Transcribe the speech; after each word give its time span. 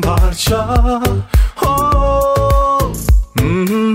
paramparça 0.00 1.02
oh. 1.66 2.92
hmm. 3.38 3.94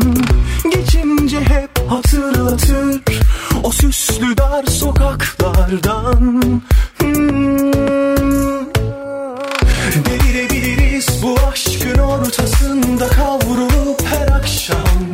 Geçince 0.71 1.39
hep 1.39 1.91
hatırlatır 1.91 3.01
O 3.63 3.71
süslü 3.71 4.37
dar 4.37 4.65
sokaklardan 4.65 6.41
hmm. 6.99 7.71
Delirebiliriz 10.05 11.23
bu 11.23 11.35
aşkın 11.51 11.99
ortasında 11.99 13.07
kavrulup 13.07 14.01
her 14.05 14.27
akşam 14.27 15.13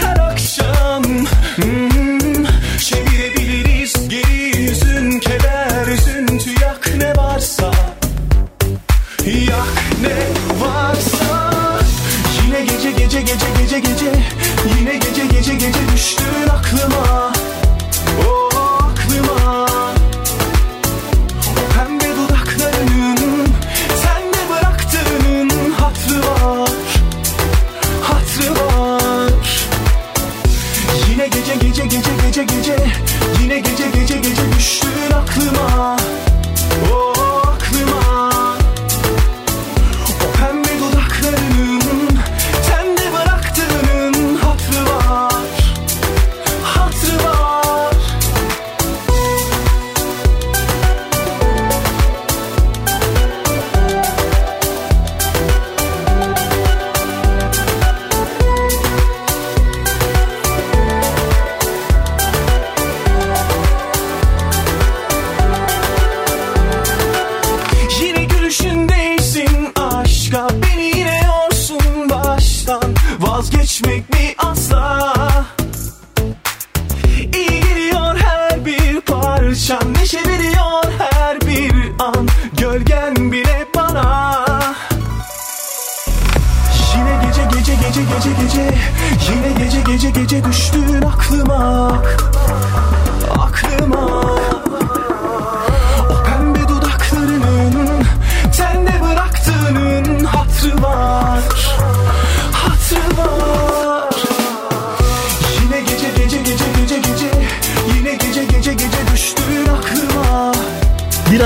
her 0.00 0.16
akşam 0.16 1.02
hmm, 1.56 2.44
çevirebiliriz 2.78 4.08
geri 4.08 4.53
gece 15.64 15.84
gece 15.92 16.43
gece. 88.54 88.74
Yine 89.30 89.64
gece 89.64 89.80
gece 89.86 90.10
gece 90.10 90.44
düştün 90.44 91.02
Aklıma 91.02 91.92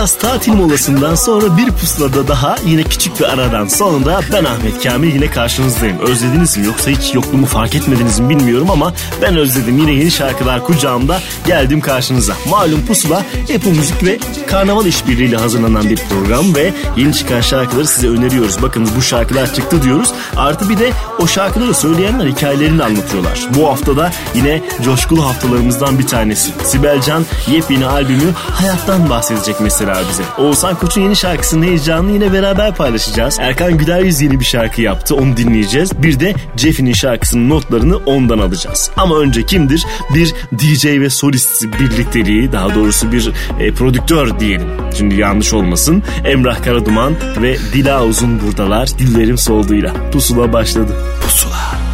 Biraz 0.09 0.19
tatil 0.19 0.53
molasından 0.53 1.15
sonra 1.15 1.57
bir 1.57 1.71
pusulada 1.71 2.29
daha 2.29 2.57
yine 2.67 2.83
küçük 2.83 3.21
bir 3.21 3.25
aradan 3.25 3.69
sonra 3.69 4.21
ben 4.33 4.45
Ahmet 4.45 4.83
Kamil 4.83 5.15
yine 5.15 5.31
karşınızdayım. 5.31 5.99
Özlediniz 5.99 6.57
mi 6.57 6.67
yoksa 6.67 6.91
hiç 6.91 7.15
yokluğumu 7.15 7.47
fark 7.47 7.75
etmediniz 7.75 8.21
mi 8.21 8.29
bilmiyorum 8.29 8.71
ama 8.71 8.93
ben 9.23 9.37
özledim. 9.37 9.79
Yine 9.79 9.93
yeni 9.93 10.11
şarkılar 10.11 10.65
kucağımda 10.65 11.21
geldim 11.47 11.81
karşınıza. 11.81 12.35
Malum 12.49 12.87
pusula 12.87 13.17
Apple 13.57 13.71
Müzik 13.71 14.05
ve 14.05 14.19
Karnaval 14.47 14.87
işbirliğiyle 14.87 15.37
hazırlanan 15.37 15.91
bir 15.91 15.97
program 15.97 16.55
ve 16.55 16.73
yeni 16.97 17.15
çıkan 17.15 17.41
şarkıları 17.41 17.87
size 17.87 18.09
öneriyoruz. 18.09 18.63
Bakınız 18.63 18.97
bu 18.97 19.03
şarkılar 19.03 19.55
çıktı 19.55 19.83
diyoruz. 19.83 20.13
Artı 20.37 20.69
bir 20.69 20.79
de 20.79 20.91
o 21.19 21.27
şarkıları 21.27 21.75
söyleyenler 21.75 22.27
hikayelerini 22.27 22.85
anlatıyorlar. 22.85 23.49
Bu 23.55 23.69
haftada 23.69 24.13
yine 24.35 24.63
coşkulu 24.85 25.27
haftalarımızdan 25.27 25.99
bir 25.99 26.07
tanesi. 26.07 26.51
Sibel 26.65 27.01
Can 27.01 27.27
yepyeni 27.51 27.87
albümü 27.87 28.33
Hayattan 28.35 29.11
bahsedecek 29.11 29.61
mesela 29.61 29.98
bize. 30.11 30.23
Oğuzhan 30.39 30.75
Koç'un 30.75 31.01
yeni 31.01 31.17
şarkısının 31.17 31.67
heyecanını 31.67 32.13
yine 32.13 32.33
beraber 32.33 32.75
paylaşacağız. 32.75 33.37
Erkan 33.41 33.79
Güler 33.79 34.01
Yüz 34.01 34.21
yeni 34.21 34.41
bir 34.41 34.45
şarkı 34.45 34.83
yaptı 34.83 35.15
onu 35.15 35.37
dinleyeceğiz. 35.37 36.03
Bir 36.03 36.21
de 36.21 36.35
Jeffy'nin 36.57 36.93
şarkısının 36.93 37.49
notlarını 37.51 37.97
ondan 37.97 38.39
alacağız. 38.39 38.91
Ama 38.97 39.19
önce 39.19 39.47
kimdir? 39.47 39.87
Bir 40.15 40.35
DJ 40.59 40.85
ve 40.85 41.11
solist 41.11 41.65
birlikteliği 41.65 42.53
daha 42.53 42.75
doğrusu 42.75 43.13
bir 43.13 43.33
e, 43.61 43.75
prodüktör 43.75 44.41
diyelim. 44.41 44.69
Şimdi 44.99 45.15
yanlış 45.15 45.53
olmasın. 45.53 46.03
Emrah 46.25 46.65
Karaduman 46.65 47.15
ve 47.43 47.59
Dila 47.59 48.05
Uzun 48.05 48.41
buradalar. 48.41 48.89
Dillerim 48.99 49.39
solduğuyla. 49.39 50.11
Pusula 50.13 50.53
başladı. 50.53 50.97
Pusula. 51.23 51.88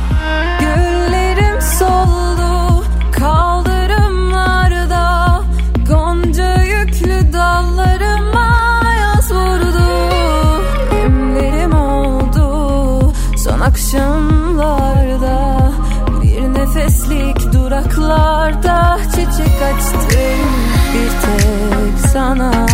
Çiçek 19.65 19.75
açtım 19.75 20.49
Bir 20.95 21.11
tek 21.11 22.11
sana 22.13 22.74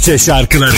Türkçe 0.00 0.18
şarkıları. 0.18 0.76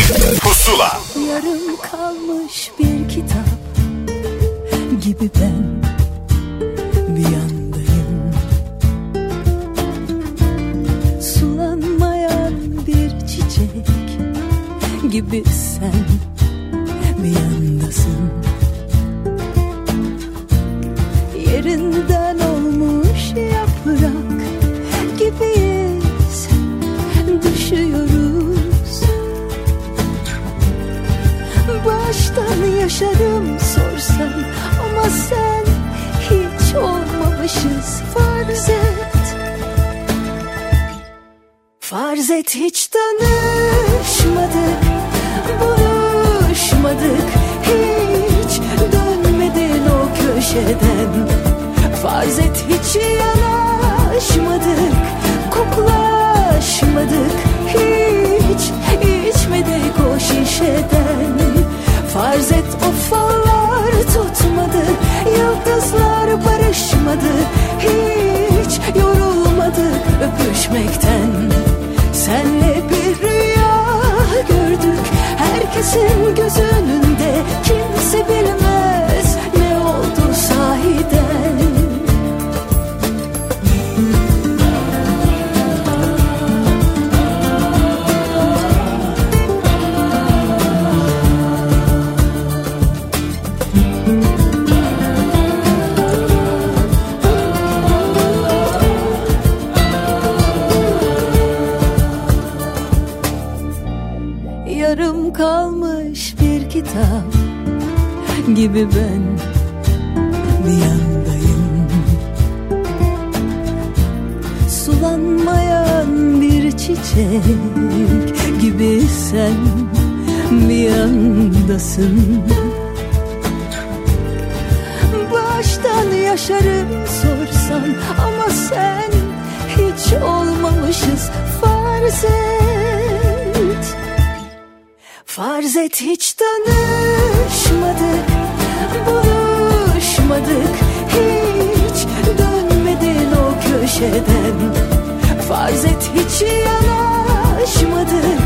Arz 145.62 145.84
et 145.84 146.10
hiç 146.14 146.42
yanaşmadık 146.42 148.40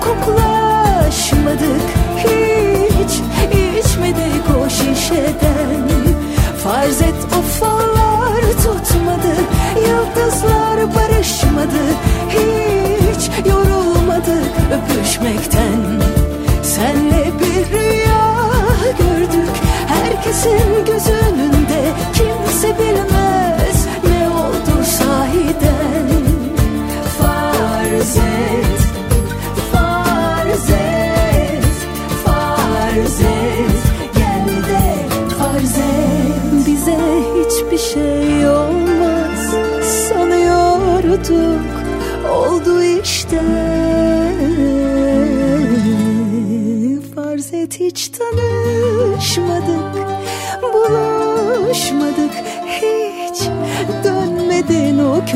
Koklaşmadık. 0.00 1.82
Hiç 2.18 3.12
içmedik 3.78 4.44
o 4.60 4.70
şişeden. 4.70 5.88
Farz 6.64 7.02
et 7.02 7.14
ufalar 7.38 8.40
tutmadı 8.40 9.34
Yıldızlar 9.76 10.94
barışmadı. 10.94 11.82
Hiç 12.28 13.30
yorulmadık 13.46 14.52
öpüşmekten. 14.76 16.02
Senle 16.62 17.30
bir 17.40 17.70
rüya 17.70 18.34
gördük 18.98 19.54
Herkesin 19.86 20.84
gözü 20.86 21.15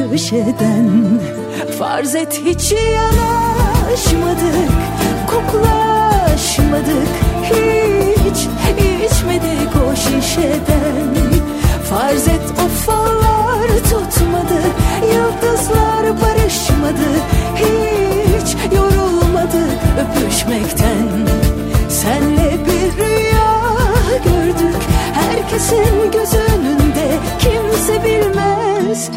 köşeden. 0.08 1.20
Farz 1.78 2.14
et 2.14 2.40
hiç 2.44 2.72
yanaşmadık 2.72 4.70
Koklaşmadık 5.26 7.08
hiç 7.44 8.48
içmedik 9.06 9.72
o 9.76 9.96
şişeden. 9.96 11.14
Farz 11.90 12.28
et 12.28 12.40
ufalar 12.66 13.68
tutmadı 13.68 14.60
Yıldızlar 15.14 16.20
barışmadı 16.20 17.10
Hiç 17.56 18.56
yorulmadık 18.76 19.78
öpüşmekten. 20.00 21.28
Senle 21.88 22.56
bir 22.66 23.02
rüya 23.02 23.50
gördük 24.24 24.76
Herkesin 25.12 26.12
gözünün 26.12 26.80
önünde 26.80 27.18
Kimse 27.38 28.04
bilmez. 28.04 29.10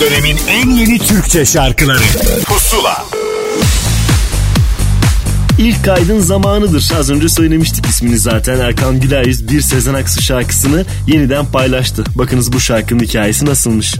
Dönemin 0.00 0.36
en 0.48 0.70
yeni 0.70 0.98
Türkçe 0.98 1.44
şarkıları 1.44 2.02
Pusula 2.44 3.04
İlk 5.58 5.84
kaydın 5.84 6.18
zamanıdır. 6.18 6.92
Az 6.98 7.10
önce 7.10 7.28
söylemiştik 7.28 7.86
ismini 7.86 8.18
zaten. 8.18 8.60
Erkan 8.60 9.00
Güler 9.00 9.24
bir 9.26 9.60
Sezen 9.60 9.94
Aksu 9.94 10.22
şarkısını 10.22 10.84
yeniden 11.06 11.46
paylaştı. 11.46 12.04
Bakınız 12.14 12.52
bu 12.52 12.60
şarkının 12.60 13.00
hikayesi 13.00 13.46
nasılmış. 13.46 13.94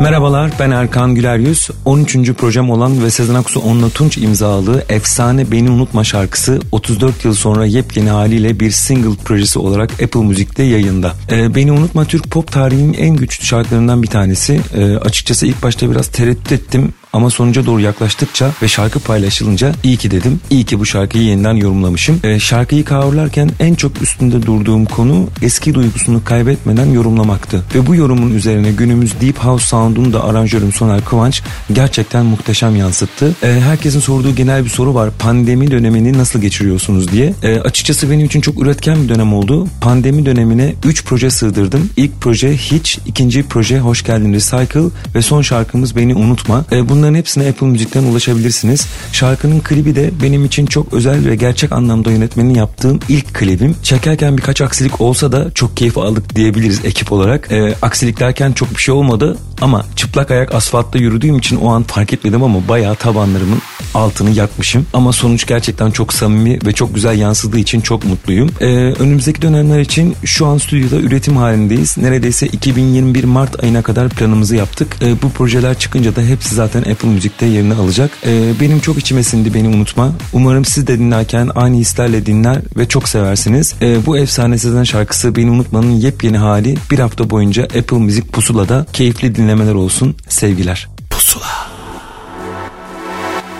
Merhabalar 0.00 0.50
ben 0.58 0.70
Erkan 0.70 1.14
Güler 1.14 1.36
Yüz. 1.36 1.70
13. 1.84 2.32
projem 2.32 2.70
olan 2.70 3.04
ve 3.04 3.10
Sezen 3.10 3.34
Aksu 3.34 3.60
Onunla 3.60 3.90
Tunç 3.90 4.18
imzalı 4.18 4.84
Efsane 4.88 5.50
Beni 5.50 5.70
Unutma 5.70 6.04
şarkısı 6.04 6.60
34 6.72 7.24
yıl 7.24 7.34
sonra 7.34 7.66
yepyeni 7.66 8.10
haliyle 8.10 8.60
bir 8.60 8.70
single 8.70 9.16
projesi 9.24 9.58
olarak 9.58 10.02
Apple 10.02 10.20
Müzik'te 10.20 10.62
yayında. 10.62 11.12
Ee, 11.30 11.54
Beni 11.54 11.72
Unutma 11.72 12.04
Türk 12.04 12.30
pop 12.30 12.52
tarihinin 12.52 12.92
en 12.92 13.16
güçlü 13.16 13.44
şarkılarından 13.46 14.02
bir 14.02 14.08
tanesi. 14.08 14.60
Ee, 14.74 14.96
açıkçası 14.96 15.46
ilk 15.46 15.62
başta 15.62 15.90
biraz 15.90 16.08
tereddüt 16.08 16.52
ettim 16.52 16.94
ama 17.14 17.30
sonuca 17.30 17.66
doğru 17.66 17.80
yaklaştıkça 17.80 18.50
ve 18.62 18.68
şarkı 18.68 19.00
paylaşılınca 19.00 19.72
iyi 19.82 19.96
ki 19.96 20.10
dedim. 20.10 20.40
İyi 20.50 20.64
ki 20.64 20.78
bu 20.80 20.86
şarkıyı 20.86 21.24
yeniden 21.24 21.54
yorumlamışım. 21.54 22.20
Ee, 22.24 22.38
şarkıyı 22.38 22.84
coverlarken 22.84 23.50
en 23.60 23.74
çok 23.74 24.02
üstünde 24.02 24.42
durduğum 24.42 24.84
konu 24.84 25.28
eski 25.42 25.74
duygusunu 25.74 26.24
kaybetmeden 26.24 26.86
yorumlamaktı. 26.86 27.62
Ve 27.74 27.86
bu 27.86 27.94
yorumun 27.94 28.34
üzerine 28.34 28.72
günümüz 28.72 29.20
Deep 29.20 29.38
House 29.38 29.66
Sound'un 29.66 30.12
da 30.12 30.24
aranjörüm 30.24 30.72
Soner 30.72 31.04
Kıvanç 31.04 31.42
gerçekten 31.72 32.26
muhteşem 32.26 32.76
yansıttı. 32.76 33.34
Ee, 33.42 33.46
herkesin 33.46 34.00
sorduğu 34.00 34.34
genel 34.34 34.64
bir 34.64 34.70
soru 34.70 34.94
var. 34.94 35.10
Pandemi 35.18 35.70
dönemini 35.70 36.18
nasıl 36.18 36.40
geçiriyorsunuz 36.40 37.12
diye. 37.12 37.34
Ee, 37.42 37.60
açıkçası 37.60 38.10
benim 38.10 38.26
için 38.26 38.40
çok 38.40 38.62
üretken 38.62 39.02
bir 39.02 39.08
dönem 39.08 39.34
oldu. 39.34 39.68
Pandemi 39.80 40.26
dönemine 40.26 40.74
3 40.84 41.04
proje 41.04 41.30
sığdırdım. 41.30 41.90
İlk 41.96 42.20
proje 42.20 42.56
Hiç, 42.56 42.98
ikinci 43.06 43.42
proje 43.42 43.78
Hoş 43.78 44.02
Geldin 44.02 44.32
Recycle 44.32 44.88
ve 45.14 45.22
son 45.22 45.42
şarkımız 45.42 45.96
Beni 45.96 46.14
Unutma. 46.14 46.64
Ee, 46.72 46.88
bunların 46.88 47.03
Bunların 47.04 47.18
hepsine 47.18 47.48
Apple 47.48 47.66
Müzik'ten 47.66 48.04
ulaşabilirsiniz. 48.04 48.86
Şarkının 49.12 49.60
klibi 49.60 49.96
de 49.96 50.10
benim 50.22 50.44
için 50.44 50.66
çok 50.66 50.92
özel 50.92 51.26
ve 51.26 51.36
gerçek 51.36 51.72
anlamda 51.72 52.10
yönetmenin 52.10 52.54
yaptığım 52.54 53.00
ilk 53.08 53.34
klibim. 53.34 53.76
Çekerken 53.82 54.36
birkaç 54.36 54.60
aksilik 54.60 55.00
olsa 55.00 55.32
da 55.32 55.50
çok 55.54 55.76
keyif 55.76 55.98
aldık 55.98 56.36
diyebiliriz 56.36 56.84
ekip 56.84 57.12
olarak. 57.12 57.52
E, 57.52 57.74
aksilik 57.82 58.20
derken 58.20 58.52
çok 58.52 58.70
bir 58.70 58.80
şey 58.80 58.94
olmadı 58.94 59.38
ama 59.60 59.84
çıplak 59.96 60.30
ayak 60.30 60.54
asfaltta 60.54 60.98
yürüdüğüm 60.98 61.38
için 61.38 61.56
o 61.56 61.70
an 61.70 61.82
fark 61.82 62.12
etmedim 62.12 62.42
ama 62.42 62.68
bayağı 62.68 62.94
tabanlarımın 62.94 63.58
altını 63.94 64.30
yakmışım. 64.30 64.86
Ama 64.92 65.12
sonuç 65.12 65.46
gerçekten 65.46 65.90
çok 65.90 66.12
samimi 66.12 66.58
ve 66.66 66.72
çok 66.72 66.94
güzel 66.94 67.18
yansıdığı 67.18 67.58
için 67.58 67.80
çok 67.80 68.04
mutluyum. 68.04 68.50
E, 68.60 68.66
önümüzdeki 68.76 69.42
dönemler 69.42 69.80
için 69.80 70.16
şu 70.24 70.46
an 70.46 70.58
stüdyoda 70.58 70.96
üretim 70.96 71.36
halindeyiz. 71.36 71.98
Neredeyse 71.98 72.46
2021 72.46 73.24
Mart 73.24 73.64
ayına 73.64 73.82
kadar 73.82 74.08
planımızı 74.08 74.56
yaptık. 74.56 74.96
E, 75.02 75.22
bu 75.22 75.30
projeler 75.30 75.78
çıkınca 75.78 76.16
da 76.16 76.22
hepsi 76.22 76.54
zaten 76.54 76.82
Apple 76.94 77.08
Müzik'te 77.08 77.46
yerini 77.46 77.74
alacak. 77.74 78.10
E, 78.26 78.60
benim 78.60 78.80
çok 78.80 78.98
içime 78.98 79.22
sindi 79.22 79.54
beni 79.54 79.68
unutma. 79.68 80.12
Umarım 80.32 80.64
siz 80.64 80.86
de 80.86 80.98
dinlerken 80.98 81.50
aynı 81.54 81.76
hislerle 81.76 82.26
dinler 82.26 82.58
ve 82.76 82.88
çok 82.88 83.08
seversiniz. 83.08 83.74
E, 83.82 84.06
bu 84.06 84.18
efsane 84.18 84.58
Sezen 84.58 84.84
şarkısı 84.84 85.36
Beni 85.36 85.50
Unutmanın 85.50 85.90
yepyeni 85.90 86.38
hali 86.38 86.76
bir 86.90 86.98
hafta 86.98 87.30
boyunca 87.30 87.64
Apple 87.64 87.98
Müzik 87.98 88.32
Pusula'da 88.32 88.86
keyifli 88.92 89.34
dinlemeler 89.34 89.74
olsun. 89.74 90.16
Sevgiler. 90.28 90.88
Pusula 91.10 91.46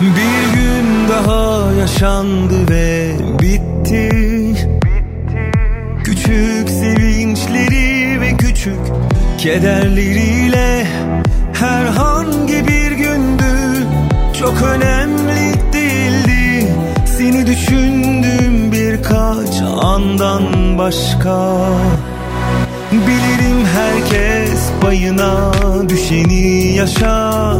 Bir 0.00 0.06
gün 0.54 1.08
daha 1.08 1.72
yaşandı 1.72 2.70
ve 2.70 3.16
bitti 3.42 4.10
Küçük 6.04 6.70
sevinçleri 6.70 8.20
ve 8.20 8.36
küçük 8.36 8.80
kederleriyle 9.38 10.86
Herhangi 11.52 12.68
bir 12.68 12.93
çok 14.44 14.62
önemli 14.62 15.72
değildi. 15.72 16.74
Seni 17.18 17.46
düşündüm 17.46 18.72
birkaç 18.72 19.62
andan 19.82 20.78
başka. 20.78 21.56
Bilirim 22.92 23.66
herkes 23.74 24.70
payına 24.80 25.52
düşeni 25.88 26.76
yaşar. 26.76 27.58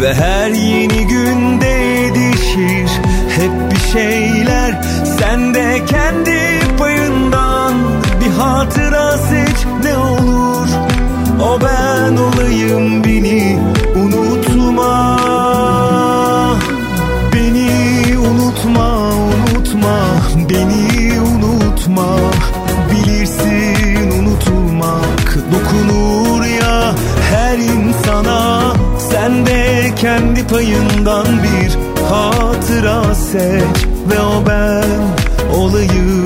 Ve 0.00 0.14
her 0.14 0.50
yeni 0.50 1.06
günde 1.06 1.74
değişir 2.14 2.90
hep 3.36 3.70
bir 3.70 3.92
şeyler 3.92 4.82
Sen 5.18 5.54
de 5.54 5.82
kendi 5.86 6.38
payından. 6.78 7.74
Bir 8.20 8.30
hatıra 8.30 9.18
seç 9.18 9.66
ne 9.84 9.96
olur. 9.96 10.68
O 11.42 11.58
ben 11.60 12.16
olayım 12.16 13.04
beni 13.04 13.58
unutma 13.96 15.21
beni 20.52 21.20
unutma 21.20 22.16
Bilirsin 22.90 24.10
unutulmak 24.18 25.28
dokunur 25.52 26.44
ya 26.44 26.94
her 27.30 27.58
insana. 27.58 28.72
Sen 29.10 29.46
de 29.46 29.90
kendi 29.96 30.46
payından 30.46 31.26
bir 31.42 31.70
hatıra 32.10 33.14
seç 33.14 33.86
Ve 34.10 34.20
o 34.20 34.46
ben 34.46 35.02
olayım 35.56 36.21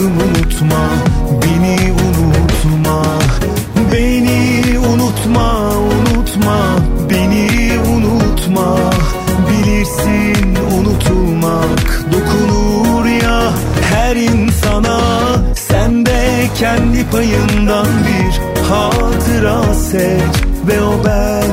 kendi 16.59 17.11
payından 17.11 17.87
bir 17.87 18.63
hatıra 18.65 19.75
seç 19.75 20.37
Ve 20.67 20.83
o 20.83 20.95
ben 21.05 21.51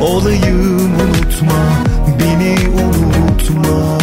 olayım 0.00 0.92
unutma 0.94 1.62
Beni 2.18 2.56
unutma. 2.68 3.98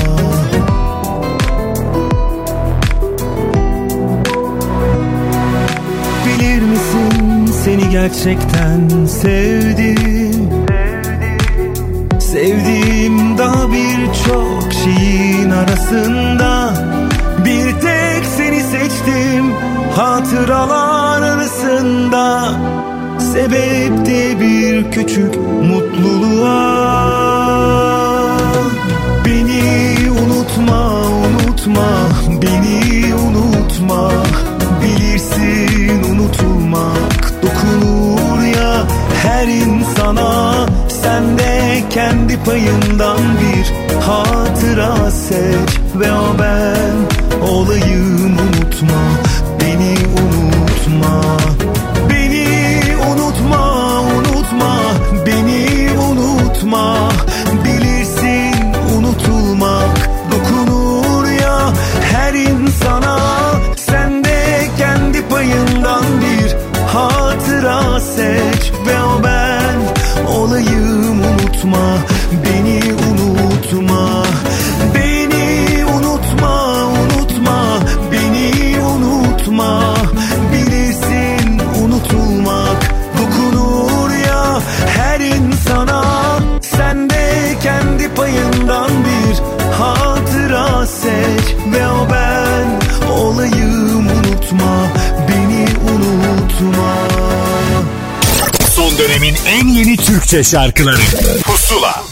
Bilir 6.26 6.62
misin 6.62 7.46
seni 7.64 7.90
gerçekten 7.90 9.06
sevdim? 9.06 10.50
Sevdiğim 12.20 13.38
daha 13.38 13.72
birçok 13.72 14.74
şeyin 14.84 15.52
arasında 15.52 16.74
Bir 17.46 17.72
tek 17.82 18.26
seni 18.38 18.62
seçtim 18.62 19.47
hatıralar 19.98 21.22
arasında 21.22 22.52
Sebep 23.34 24.06
de 24.06 24.40
bir 24.40 24.92
küçük 24.92 25.36
mutluluğa. 25.72 27.08
Beni 29.26 29.96
unutma 30.12 31.02
unutma 31.02 31.88
beni 32.42 33.16
unutma. 33.16 34.12
Bilirsin 34.84 36.04
unutulmak 36.14 37.34
dokunur 37.44 38.44
ya 38.58 38.84
her 39.24 39.48
insana. 39.48 40.54
Sen 41.04 41.38
de 41.38 41.84
kendi 41.90 42.44
payından 42.44 43.20
bir 43.42 43.98
hatıra 44.02 45.12
seç 45.12 45.80
Ve 45.96 46.12
o 46.12 46.40
ben 46.40 46.98
olayım 47.48 48.38
unutma 48.38 49.02
Beni 49.78 49.94
unutma 50.08 51.38
Beni 52.10 52.96
unutma 53.12 54.00
unutma 54.02 54.74
Beni 55.26 55.90
unutma. 56.10 57.10
Bilirsin 57.64 58.74
unutulmak 58.98 60.10
dokunur 60.32 61.28
ya 61.28 61.74
her 62.12 62.34
insana. 62.34 63.18
Sen 63.76 64.24
de 64.24 64.68
kendi 64.78 65.30
payından 65.30 66.04
bir 66.22 66.56
hatıra 66.94 68.00
seç 68.00 68.72
Ve 68.88 69.04
o 69.04 69.24
ben 69.24 69.78
olayım 70.28 71.20
unutma 71.20 71.98
Türkçe 100.28 100.44
şarkıları. 100.44 100.98
Pusula. 101.46 102.04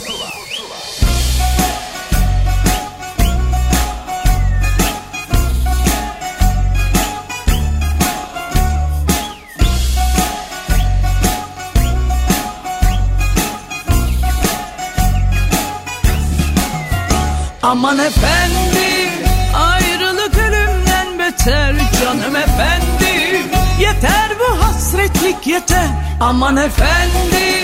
Aman 17.63 17.99
efendi 17.99 19.09
ayrılık 19.55 20.37
ölümden 20.37 21.19
beter 21.19 21.75
canım 22.01 22.35
efendi. 22.35 23.41
Yeter 23.79 24.29
bu 24.39 24.63
hasretlik 24.63 25.47
yeter. 25.47 25.87
Aman 26.19 26.57
efendi 26.57 27.55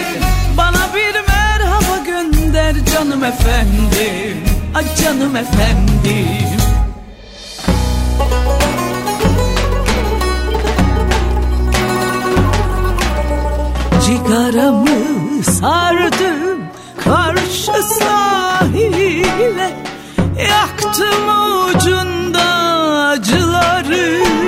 gönder 2.71 2.85
canım 2.93 3.23
efendi 3.23 4.37
Ay 4.75 4.85
canım 5.03 5.35
efendi 5.35 6.37
Cigaramı 14.05 15.43
sardım 15.43 16.59
karşı 17.03 17.83
sahile. 17.99 19.73
Yaktım 20.37 21.27
ucunda 21.67 22.41
acıları 23.07 24.40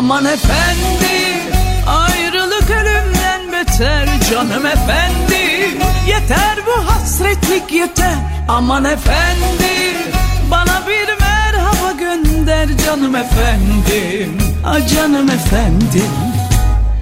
Aman 0.00 0.24
efendi 0.24 1.14
ayrılık 1.86 2.70
ölümden 2.70 3.52
beter 3.52 4.08
canım 4.30 4.66
efendi. 4.66 5.78
Yeter 6.08 6.58
bu 6.66 6.90
hasretlik 6.90 7.72
yeter 7.72 8.14
aman 8.48 8.84
efendi. 8.84 9.96
Bana 10.50 10.82
bir 10.88 11.08
merhaba 11.20 11.92
gönder 11.98 12.68
canım 12.86 13.16
efendim. 13.16 14.38
Ah 14.64 14.94
canım 14.94 15.30
efendim 15.30 16.10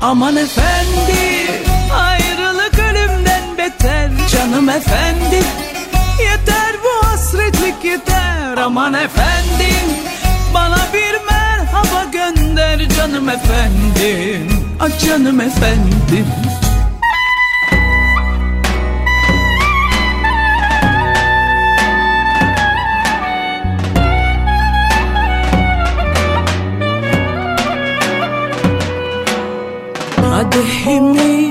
Aman 0.01 0.37
efendi. 0.37 1.51
Ayrılık 1.95 2.79
ölümden 2.79 3.43
beter 3.59 4.11
canım 4.33 4.69
efendi. 4.69 5.43
Yeter 6.23 6.75
bu 6.85 7.07
hasretlik 7.09 7.85
yeter 7.85 8.57
aman 8.57 8.95
efendim 8.95 9.87
Bana 10.55 10.79
bir 10.93 11.27
merhaba 11.31 12.05
gönder 12.05 12.17
canım 12.97 13.29
efendim. 13.29 14.49
Ah 14.81 15.07
canım 15.07 15.40
efendim. 15.40 16.27
Kadehimi 30.16 31.48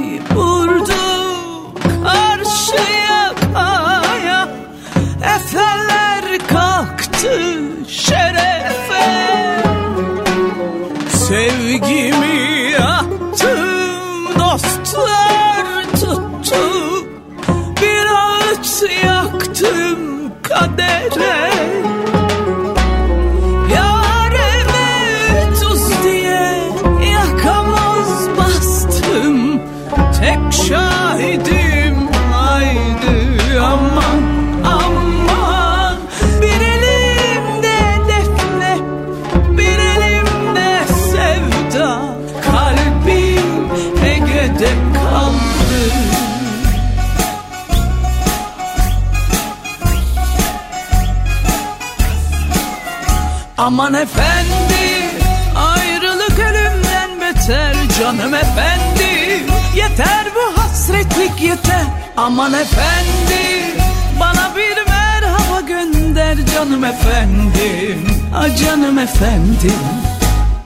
aman 62.27 62.53
efendi 62.53 63.77
Bana 64.19 64.55
bir 64.55 64.77
merhaba 64.89 65.61
gönder 65.61 66.37
canım 66.53 66.83
efendim. 66.83 68.07
Ah 68.35 68.57
canım 68.63 68.99
efendim 68.99 69.79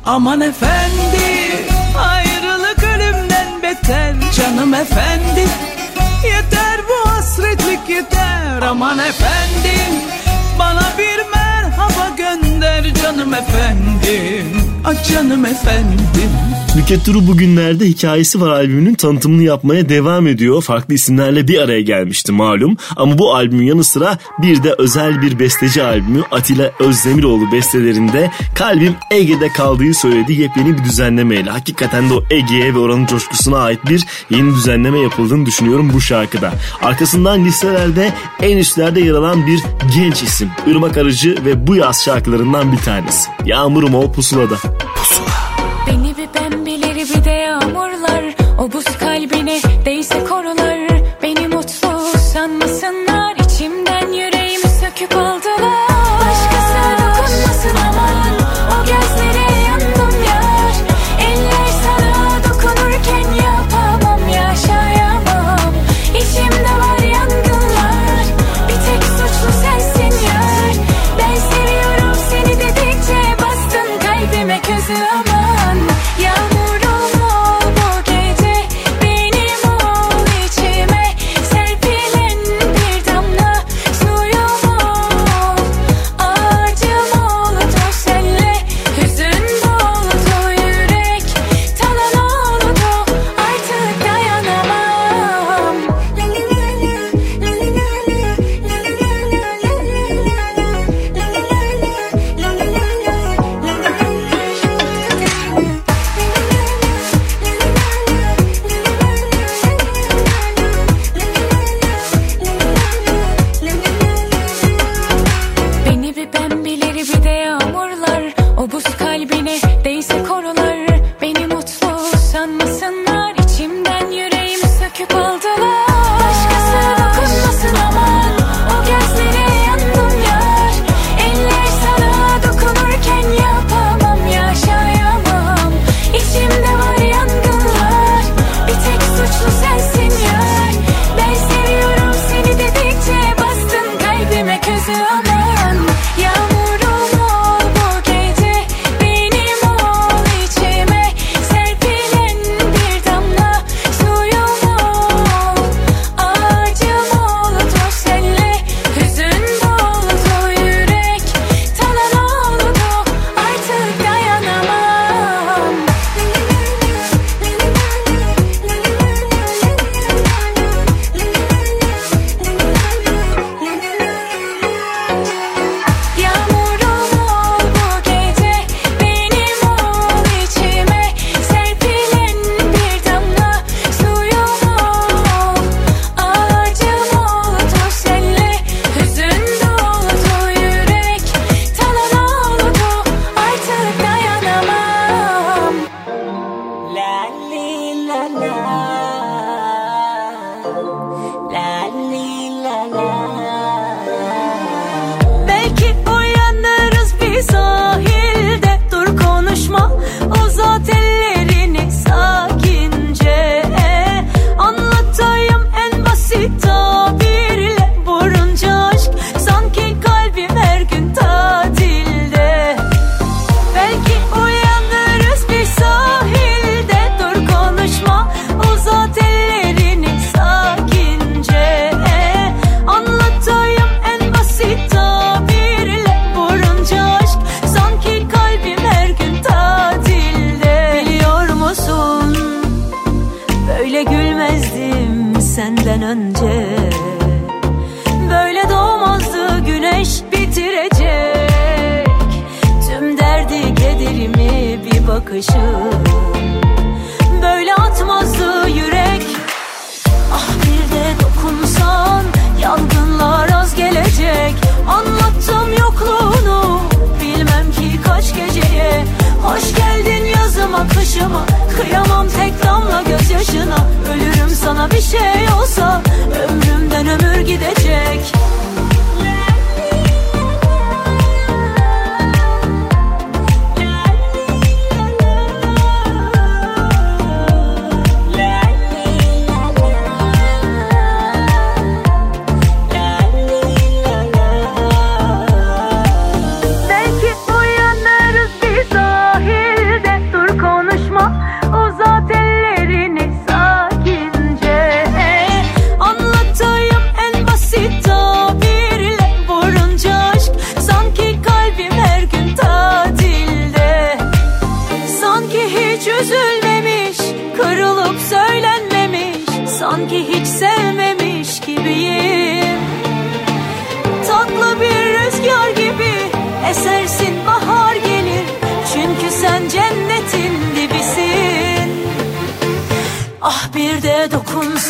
Aman 0.05 0.41
efendi 0.41 1.25
ayrılık 1.97 2.83
ölümden 2.83 3.61
beter 3.63 4.15
canım 4.37 4.73
efendi. 4.73 5.47
Yeter 6.25 6.79
bu 6.89 7.09
hasretlik 7.09 7.89
yeter 7.89 8.61
aman 8.61 8.99
efendim. 8.99 9.93
Bana 10.59 10.83
bir 10.97 11.19
merhaba 11.35 12.09
gönder 12.17 12.93
canım 12.93 13.33
efendim 13.33 14.70
Ah 14.85 15.09
canım 15.09 15.45
efendim 15.45 15.99
Nükhet 16.75 17.07
Duru 17.07 17.27
bugünlerde 17.27 17.85
hikayesi 17.85 18.41
var 18.41 18.49
albümünün 18.49 18.93
tanıtımını 18.93 19.43
yapmaya 19.43 19.89
devam 19.89 20.27
ediyor. 20.27 20.61
Farklı 20.61 20.93
isimlerle 20.93 21.47
bir 21.47 21.59
araya 21.59 21.81
gelmişti 21.81 22.31
malum. 22.31 22.77
Ama 22.95 23.17
bu 23.17 23.35
albümün 23.35 23.65
yanı 23.65 23.83
sıra 23.83 24.17
bir 24.41 24.63
de 24.63 24.75
özel 24.77 25.21
bir 25.21 25.39
besteci 25.39 25.83
albümü 25.83 26.23
Atilla 26.31 26.71
Özdemiroğlu 26.79 27.51
bestelerinde 27.51 28.31
Kalbim 28.55 28.95
Ege'de 29.11 29.49
kaldığı 29.49 29.93
söylediği 29.93 30.39
yepyeni 30.39 30.77
bir 30.77 30.83
düzenlemeyle. 30.83 31.49
Hakikaten 31.49 32.09
de 32.09 32.13
o 32.13 32.23
Ege'ye 32.29 32.75
ve 32.75 32.79
oranın 32.79 33.05
coşkusuna 33.05 33.57
ait 33.57 33.79
bir 33.89 34.03
yeni 34.29 34.55
düzenleme 34.55 34.99
yapıldığını 34.99 35.45
düşünüyorum 35.45 35.91
bu 35.93 36.01
şarkıda. 36.01 36.53
Arkasından 36.81 37.45
listelerde 37.45 38.13
en 38.41 38.57
üstlerde 38.57 39.01
yer 39.01 39.13
alan 39.13 39.47
bir 39.47 39.59
genç 39.95 40.23
isim. 40.23 40.49
Irmak 40.67 40.97
Arıcı 40.97 41.45
ve 41.45 41.67
bu 41.67 41.75
yaz 41.75 42.03
şarkılarından 42.03 42.71
bir 42.71 42.77
tanesi. 42.77 43.29
Yağmurum 43.45 43.95
ol 43.95 44.13
pusulada. 44.13 44.55
Beni 44.79 45.30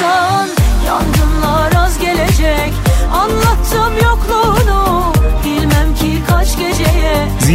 Yansan 0.02 0.50
yangınlar 0.86 1.72
az 1.86 1.98
gelecek. 1.98 2.74
Anlattım 3.14 3.94
yokluğu 4.04 4.61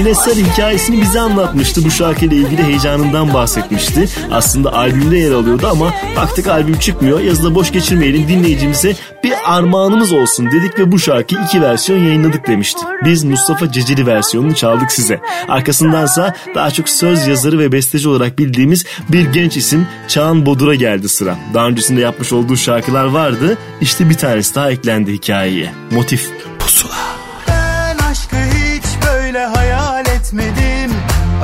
Ressar 0.06 0.34
hikayesini 0.34 1.00
bize 1.00 1.20
anlatmıştı. 1.20 1.84
Bu 1.84 1.90
şarkıyla 1.90 2.36
ilgili 2.36 2.62
heyecanından 2.62 3.34
bahsetmişti. 3.34 4.08
Aslında 4.32 4.72
albümde 4.72 5.16
yer 5.16 5.32
alıyordu 5.32 5.68
ama 5.70 5.94
baktık 6.16 6.46
albüm 6.46 6.78
çıkmıyor. 6.78 7.20
Yazıda 7.20 7.54
boş 7.54 7.72
geçirmeyelim 7.72 8.28
dinleyicimize 8.28 8.94
bir 9.24 9.32
armağanımız 9.44 10.12
olsun 10.12 10.50
dedik 10.52 10.78
ve 10.78 10.92
bu 10.92 10.98
şarkı 10.98 11.36
iki 11.44 11.62
versiyon 11.62 11.98
yayınladık 11.98 12.46
demişti. 12.46 12.80
Biz 13.04 13.24
Mustafa 13.24 13.72
Ceceli 13.72 14.06
versiyonunu 14.06 14.54
çaldık 14.54 14.92
size. 14.92 15.20
Arkasındansa 15.48 16.34
daha 16.54 16.70
çok 16.70 16.88
söz 16.88 17.26
yazarı 17.26 17.58
ve 17.58 17.72
besteci 17.72 18.08
olarak 18.08 18.38
bildiğimiz 18.38 18.84
bir 19.08 19.32
genç 19.32 19.56
isim 19.56 19.86
Çağan 20.08 20.46
Bodur'a 20.46 20.74
geldi 20.74 21.08
sıra. 21.08 21.36
Daha 21.54 21.66
öncesinde 21.66 22.00
yapmış 22.00 22.32
olduğu 22.32 22.56
şarkılar 22.56 23.04
vardı. 23.04 23.58
İşte 23.80 24.10
bir 24.10 24.14
tanesi 24.14 24.54
daha 24.54 24.70
eklendi 24.70 25.12
hikayeye. 25.12 25.72
Motif 25.90 26.30
Pusula. 26.58 27.25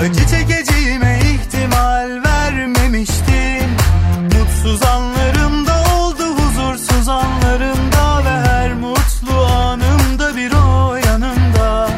Acı 0.03 0.27
çekeceğime 0.27 1.19
ihtimal 1.19 2.23
vermemiştim. 2.25 3.71
Mutsuz 4.23 4.83
anlarımda 4.83 5.73
oldu 5.73 6.23
huzursuz 6.23 7.09
anlarımda 7.09 8.25
Ve 8.25 8.49
her 8.49 8.75
mutlu 8.75 9.45
anımda 9.47 10.37
bir 10.37 10.53
o 10.53 10.95
yanımda. 10.95 11.89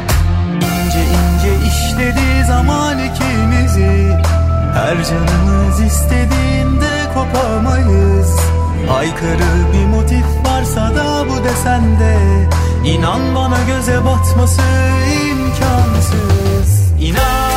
İnce 0.55 1.03
ince 1.03 1.67
işledi 1.67 2.45
zaman 2.47 2.99
ikimizi. 2.99 4.17
Her 4.73 5.03
canımız 5.03 5.79
istediğinde 5.79 6.91
kopamayız. 7.13 8.39
Aykırı 8.97 9.73
bir 9.73 9.85
motif 9.85 10.25
varsa 10.45 10.95
da 10.95 11.25
bu 11.29 11.43
desende. 11.43 12.17
İnan 12.85 13.35
bana 13.35 13.63
göze 13.67 14.05
batması 14.05 14.61
imkansız. 15.31 16.93
İnan. 17.01 17.54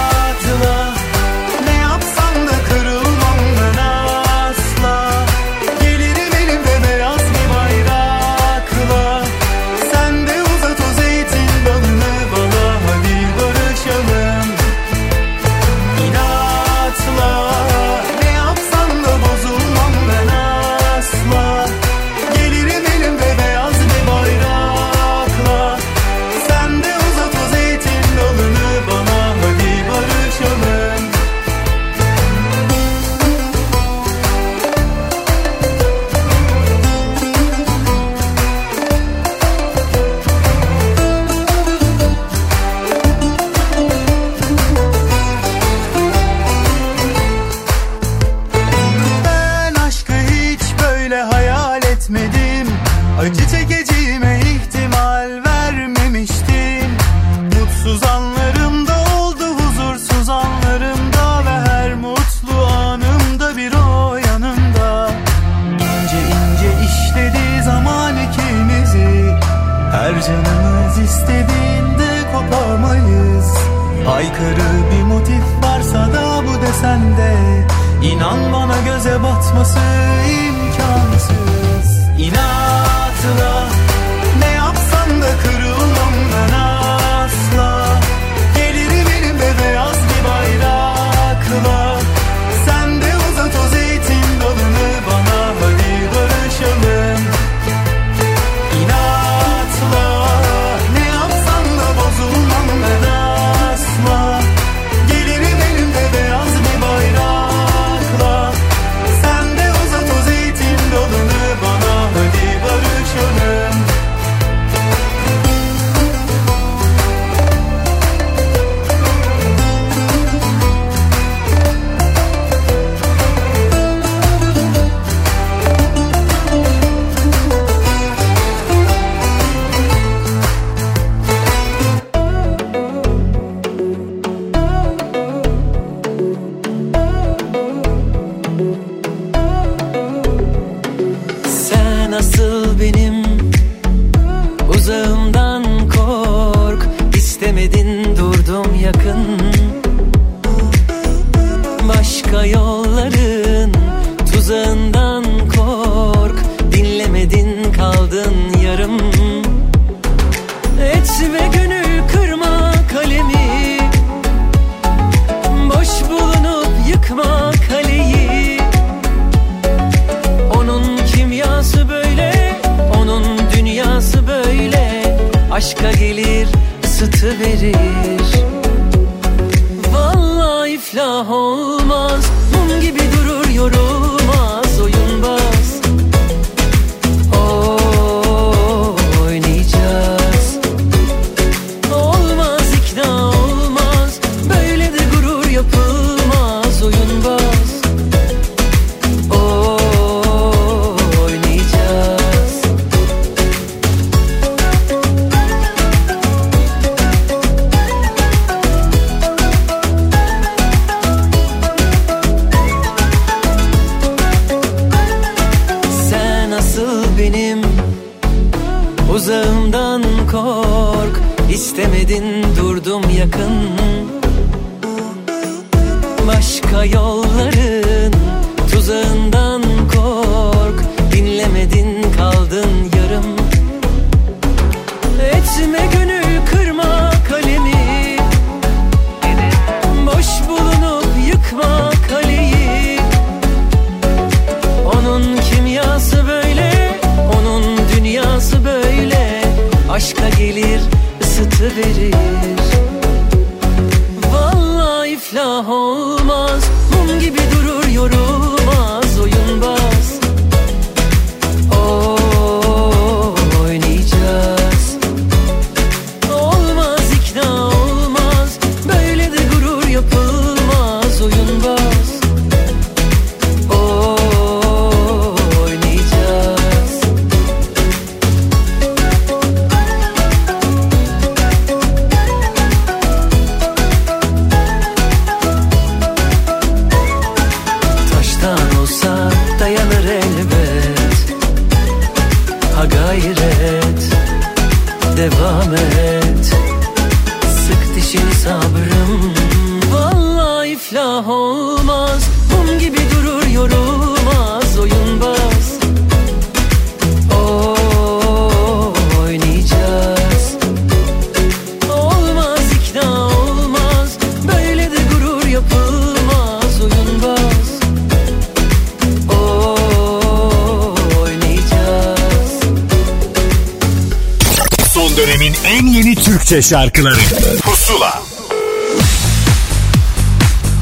Türkçe 326.58 326.74
şarkıları 326.74 327.18
Pusula 327.62 328.22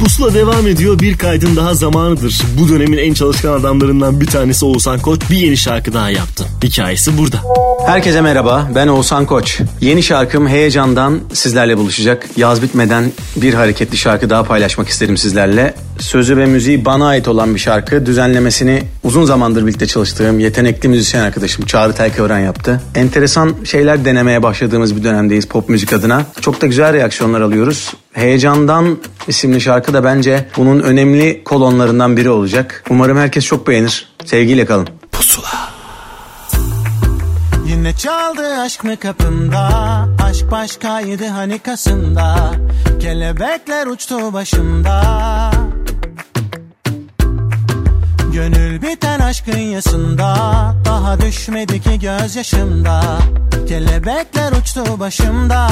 Pusula 0.01 0.35
devam 0.35 0.67
ediyor. 0.67 0.99
Bir 0.99 1.19
kaydın 1.19 1.57
daha 1.57 1.75
zamanıdır. 1.75 2.43
Bu 2.59 2.69
dönemin 2.69 2.99
en 2.99 3.15
çalışkan 3.15 3.53
adamlarından 3.53 4.21
bir 4.21 4.27
tanesi 4.27 4.65
Oğuzhan 4.65 5.01
Koç 5.01 5.21
bir 5.31 5.37
yeni 5.37 5.57
şarkı 5.57 5.93
daha 5.93 6.11
yaptı. 6.11 6.45
Hikayesi 6.65 7.19
burada. 7.19 7.41
Herkese 7.87 8.21
merhaba, 8.21 8.69
ben 8.75 8.89
Oğuzhan 8.89 9.27
Koç. 9.27 9.61
Yeni 9.81 10.03
şarkım 10.03 10.49
Heyecan'dan 10.49 11.21
sizlerle 11.33 11.79
buluşacak. 11.79 12.27
Yaz 12.37 12.63
bitmeden 12.63 13.13
bir 13.37 13.55
hareketli 13.55 13.97
şarkı 13.97 14.31
daha 14.31 14.43
paylaşmak 14.43 14.89
isterim 14.89 15.17
sizlerle. 15.17 15.75
Sözü 15.99 16.37
ve 16.37 16.47
müziği 16.47 16.85
bana 16.85 17.07
ait 17.07 17.29
olan 17.29 17.55
bir 17.55 17.61
şarkı. 17.61 18.07
Düzenlemesini 18.07 18.83
uzun 19.05 19.25
zamandır 19.25 19.67
birlikte 19.67 19.87
çalıştığım 19.87 20.39
yetenekli 20.39 20.89
müzisyen 20.89 21.23
arkadaşım 21.23 21.67
Çağrı 21.67 21.93
Telkören 21.93 22.39
yaptı. 22.39 22.81
Enteresan 22.95 23.55
şeyler 23.65 24.05
denemeye 24.05 24.43
başladığımız 24.43 24.97
bir 24.97 25.05
dönemdeyiz 25.05 25.47
pop 25.47 25.69
müzik 25.69 25.93
adına. 25.93 26.23
Çok 26.41 26.61
da 26.61 26.67
güzel 26.67 26.93
reaksiyonlar 26.93 27.41
alıyoruz. 27.41 27.95
Heyecandan 28.13 28.99
isimli 29.29 29.61
şarkı 29.61 29.93
da 29.95 30.05
bence 30.05 30.49
bunun 30.57 30.81
önemli 30.81 31.45
kolonlarından 31.45 32.17
biri 32.17 32.31
olacak. 32.31 32.85
Umarım 32.91 33.19
herkes 33.19 33.45
çok 33.45 33.67
beğenir. 33.69 34.09
Sevgiyle 34.25 34.65
kalın. 34.65 34.89
Pusula 35.13 35.77
Yine 37.67 37.97
çaldı 37.97 38.61
aşk 38.61 38.85
mı 38.85 38.97
kapımda 38.97 39.69
Aşk 40.25 40.51
başkaydı 40.51 41.27
hani 41.27 41.59
kasımda 41.59 42.55
Kelebekler 43.01 43.87
uçtu 43.87 44.33
başımda 44.33 45.03
Gönül 48.37 48.83
biten 48.83 49.21
aşkın 49.21 49.59
yasında. 49.59 50.35
Daha 50.85 51.21
düşmedi 51.21 51.81
ki 51.81 51.99
gözyaşımda. 51.99 53.03
Kelebekler 53.69 54.53
uçtu 54.53 55.01
başımda. 55.01 55.69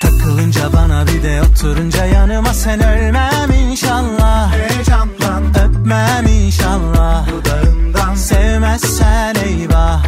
Takılınca 0.00 0.72
bana 0.72 1.06
bir 1.06 1.22
de 1.22 1.42
oturunca 1.42 2.04
yanıma 2.04 2.54
sen 2.54 2.84
ölmem 2.84 3.50
inşallah. 3.50 4.52
Heyecandan 4.52 5.42
öpmem 5.64 6.26
inşallah. 6.26 7.26
Dudağından. 7.28 8.14
Sevmezsen 8.14 9.34
eyvah 9.34 10.02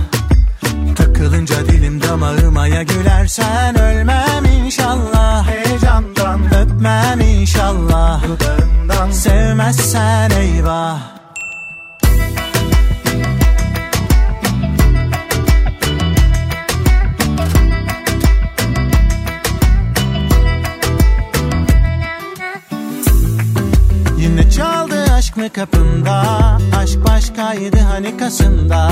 Takılınca 0.95 1.67
dilim 1.69 2.03
damağıma 2.03 2.67
ya 2.67 2.83
gülersen 2.83 3.79
ölmem 3.81 4.45
inşallah. 4.45 5.47
Heyecandan 5.49 6.41
öpmem 6.55 7.21
inşallah. 7.21 8.23
Dudağından. 8.23 9.11
Sevmezsen 9.11 10.31
eyvah 10.31 11.22
aşk 25.33 25.37
mı 25.37 25.49
kapımda 25.51 26.23
Aşk 26.77 27.05
başkaydı 27.09 27.79
hani 27.79 28.17
kasımda. 28.17 28.91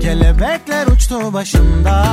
Kelebekler 0.00 0.86
uçtu 0.86 1.32
başımda. 1.32 2.04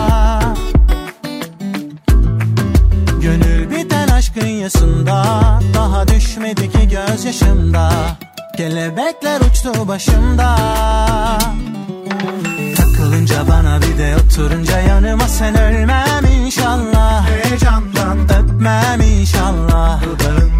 Gönül 3.21 3.71
biten 3.71 4.07
aşkın 4.07 4.47
yasında 4.47 5.23
Daha 5.73 6.07
düşmedi 6.07 6.71
ki 6.71 6.89
gözyaşımda. 6.89 7.91
Kelebekler 8.57 9.41
uçtu 9.41 9.87
başımda. 9.87 10.55
Takılınca 12.77 13.47
bana 13.47 13.81
bir 13.81 13.97
de 13.97 14.15
oturunca 14.15 14.79
yanıma 14.79 15.27
sen 15.27 15.59
ölmem 15.61 16.25
inşallah. 16.45 17.27
Heyecandan 17.29 18.17
öpmem 18.23 19.01
inşallah. 19.01 20.01
Dudağından 20.03 20.56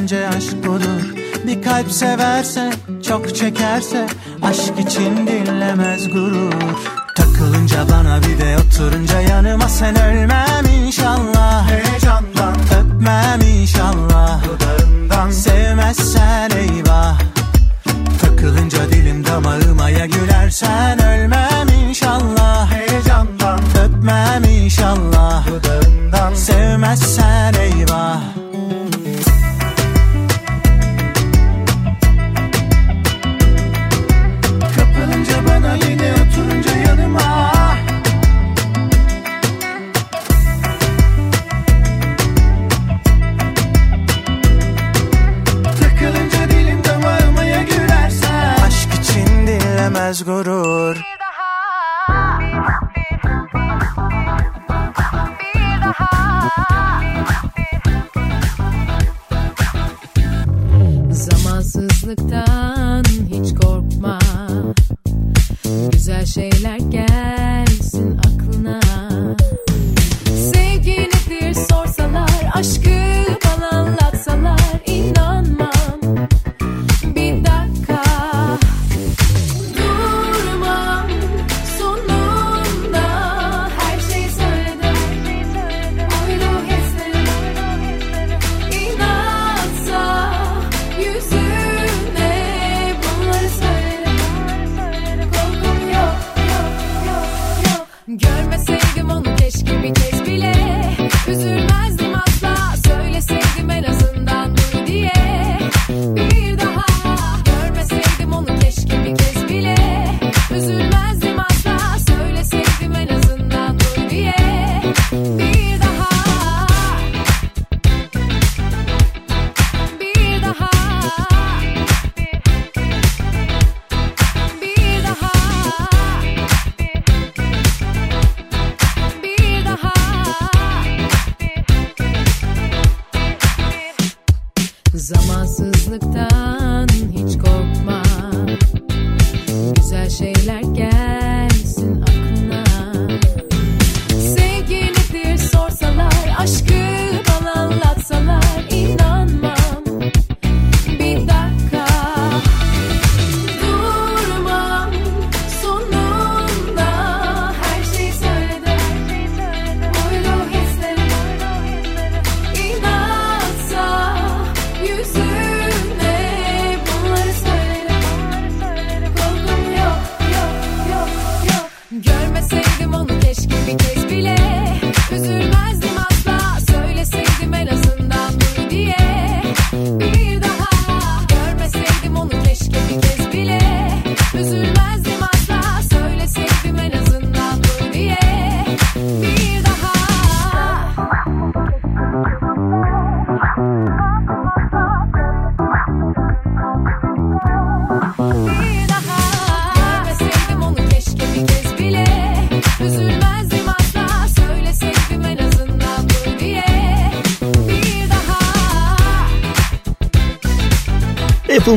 bence 0.00 0.28
aşk 0.28 0.66
budur 0.66 1.14
Bir 1.46 1.62
kalp 1.62 1.90
severse 1.90 2.70
çok 3.08 3.34
çekerse 3.36 4.06
aşk 4.42 4.78
için 4.88 5.26
dinlemez 5.26 6.08
gurur. 6.08 6.52
Takılınca 7.14 7.88
bana 7.88 8.20
bir 8.22 8.38
de 8.38 8.56
oturunca 8.56 9.20
yanıma 9.20 9.68
sen 9.68 10.02
ölmem 10.02 10.64
inşallah. 10.84 11.70
Heyecandan. 11.70 12.54
Öpmem 12.80 13.40
inşallah. 13.40 14.40
Dudağından. 14.44 15.30
Sevmezsen 15.30 16.50
eyvah. 16.50 17.18
Takılınca 18.22 18.90
dilim 18.92 19.26
damağıma 19.26 19.90
ya 19.90 20.06
gülersen 20.06 21.02
ölmem 21.02 21.68
inşallah. 21.88 22.72
Heyecandan. 22.72 23.60
Öpmem 23.84 24.44
inşallah. 24.44 25.46
Dudağından. 25.46 26.34
Sevmezsen 26.34 27.54
eyvah 27.54 28.47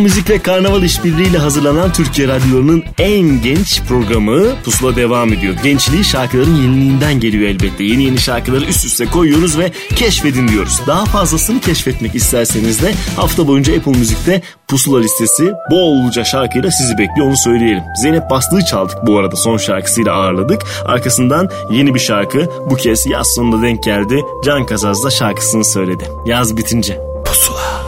Müzik 0.02 0.30
ve 0.30 0.40
Karnaval 0.40 0.84
işbirliğiyle 0.84 1.38
hazırlanan 1.38 1.94
Türkiye 1.94 2.28
Radyo'nun 2.28 2.84
en 2.98 3.42
genç 3.42 3.82
programı 3.82 4.44
Pusula 4.64 4.96
devam 4.96 5.34
ediyor. 5.34 5.54
Gençliği 5.64 6.04
şarkıların 6.04 6.56
yeniliğinden 6.56 7.20
geliyor 7.20 7.50
elbette. 7.50 7.84
Yeni 7.84 8.04
yeni 8.04 8.18
şarkıları 8.18 8.66
üst 8.66 8.86
üste 8.86 9.06
koyuyoruz 9.06 9.58
ve 9.58 9.72
keşfedin 9.96 10.48
diyoruz. 10.48 10.80
Daha 10.88 11.06
fazlasını 11.06 11.60
keşfetmek 11.60 12.16
isterseniz 12.16 12.82
de 12.82 12.94
hafta 13.16 13.48
boyunca 13.48 13.78
Apple 13.78 13.92
Müzik'te 13.92 14.42
Pusula 14.68 15.00
listesi 15.00 15.54
bolca 15.72 16.24
şarkıyla 16.24 16.72
sizi 16.72 16.98
bekliyor 16.98 17.28
onu 17.28 17.38
söyleyelim. 17.38 17.84
Zeynep 18.02 18.30
Bastığı 18.30 18.66
çaldık 18.66 18.98
bu 19.08 19.18
arada 19.18 19.36
son 19.36 19.58
şarkısıyla 19.58 20.14
ağırladık. 20.14 20.62
Arkasından 20.86 21.50
yeni 21.72 21.94
bir 21.94 22.00
şarkı 22.00 22.48
bu 22.70 22.76
kez 22.76 23.06
yaz 23.06 23.28
sonunda 23.36 23.62
denk 23.62 23.84
geldi. 23.84 24.22
Can 24.46 24.66
Kazaz 24.66 25.04
da 25.04 25.10
şarkısını 25.10 25.66
söyledi. 25.66 26.04
Yaz 26.26 26.58
bitince. 26.58 27.00
Pusula. 27.26 27.84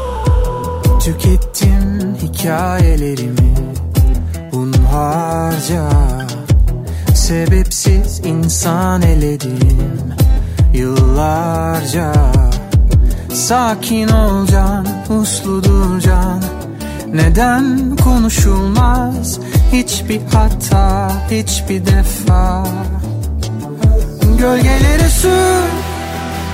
Tükettim 1.04 1.83
hikayelerimi 2.44 3.54
Hunharca 4.52 5.90
Sebepsiz 7.16 8.20
insan 8.26 9.02
eledim 9.02 10.14
Yıllarca. 10.74 12.14
Sakin 13.34 14.08
ol 14.08 14.46
can, 14.46 14.88
uslu 15.10 15.64
dur 15.64 16.02
can. 16.02 16.44
Neden 17.14 17.96
konuşulmaz 18.04 19.40
hiçbir 19.72 20.22
hata, 20.34 21.12
hiçbir 21.32 21.86
defa? 21.86 22.68
Gölgeleri 24.40 25.10
sür 25.10 25.64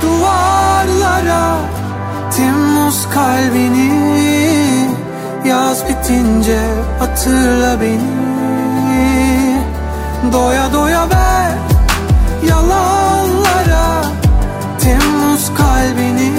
duvarlara 0.01 1.57
Temmuz 2.37 3.09
kalbini 3.13 4.68
Yaz 5.45 5.83
bitince 5.89 6.59
hatırla 6.99 7.81
beni. 7.81 8.29
Doya 10.33 10.73
doya 10.73 11.09
ver 11.09 11.51
yalanlara 12.49 14.05
Temmuz 14.79 15.51
kalbini. 15.57 16.31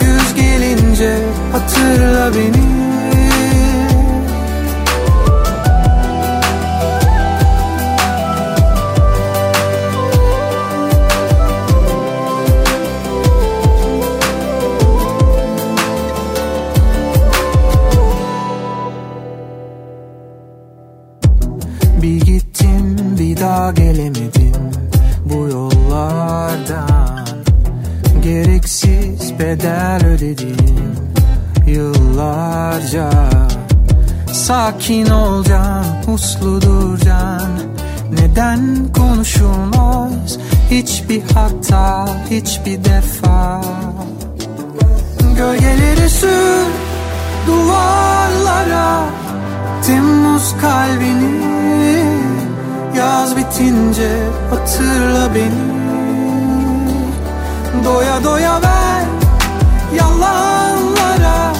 Güz 0.00 0.34
gelince 0.34 1.16
hatırla 1.52 2.34
beni 2.34 2.65
bedel 29.38 30.06
ödedim 30.06 30.96
yıllarca. 31.66 33.10
Sakin 34.32 35.06
ol 35.06 35.44
can, 35.44 35.84
uslu 36.08 36.62
dur 36.62 36.98
Neden 38.12 38.92
konuşulmaz? 38.96 40.38
Hiçbir 40.70 41.22
hata, 41.34 42.08
hiçbir 42.30 42.84
defa. 42.84 43.60
Gölgeleri 45.36 46.10
sür 46.10 46.66
duvarlara. 47.46 49.04
Temmuz 49.86 50.54
kalbini 50.60 51.46
Yaz 52.96 53.36
bitince 53.36 54.10
hatırla 54.50 55.34
beni. 55.34 55.76
Doya 57.84 58.24
doya 58.24 58.62
ver 58.62 59.15
yalanlara 59.94 61.52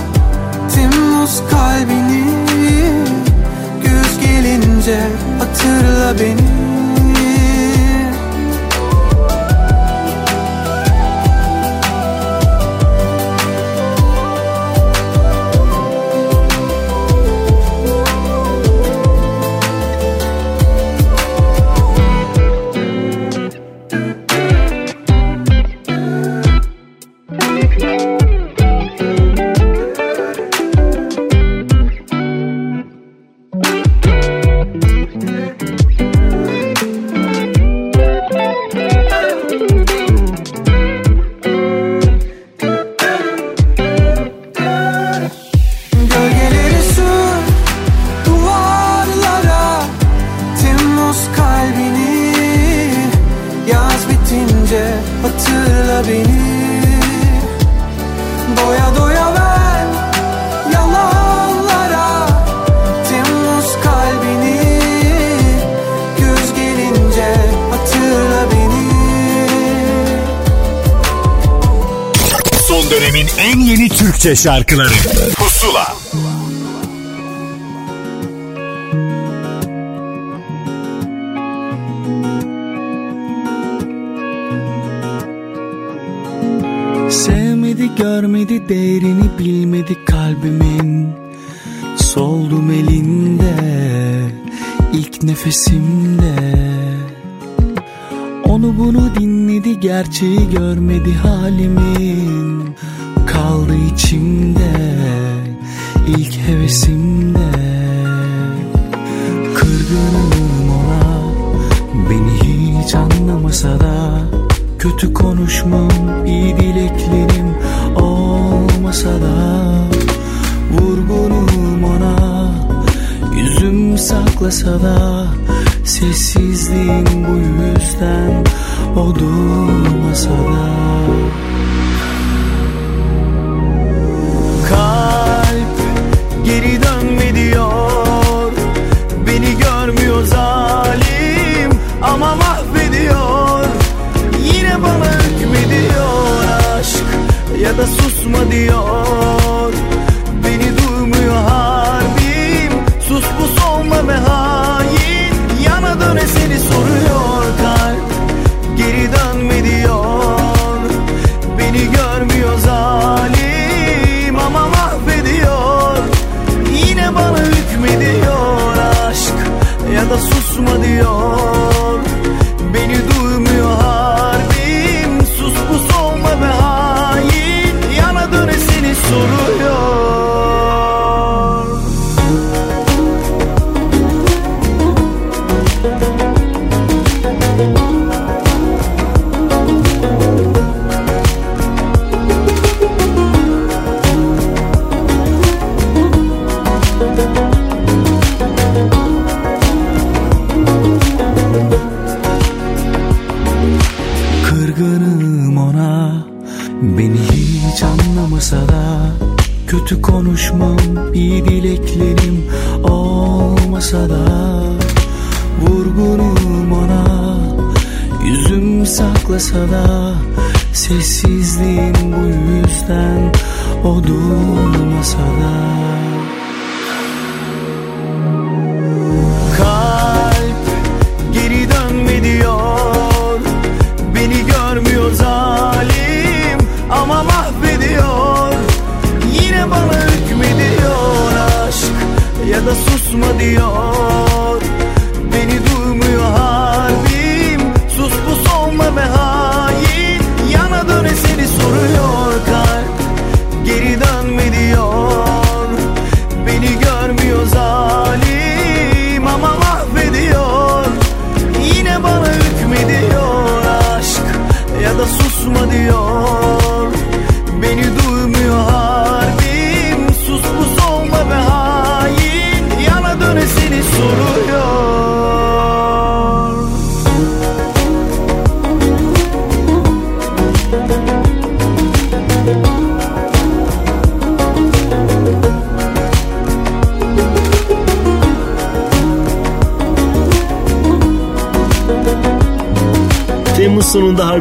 Temmuz 0.75 1.43
kalbini 1.51 2.25
Güz 3.83 4.21
gelince 4.21 5.01
hatırla 5.39 6.15
beni 6.21 6.76
Türkçe 74.27 74.43
şarkıları. 74.43 74.89
Pusula. 75.37 75.97
Sevmedi 87.11 87.95
görmedi 87.97 88.69
değerini 88.69 89.39
bilmedi 89.39 90.05
kalbimin. 90.05 91.09
Soldum 91.97 92.71
elinde 92.71 93.55
ilk 94.93 95.23
nefesimde. 95.23 96.37
Onu 98.45 98.79
bunu 98.79 99.15
dinledi 99.21 99.81
gerçeği 99.81 100.51
görmedi 100.51 100.86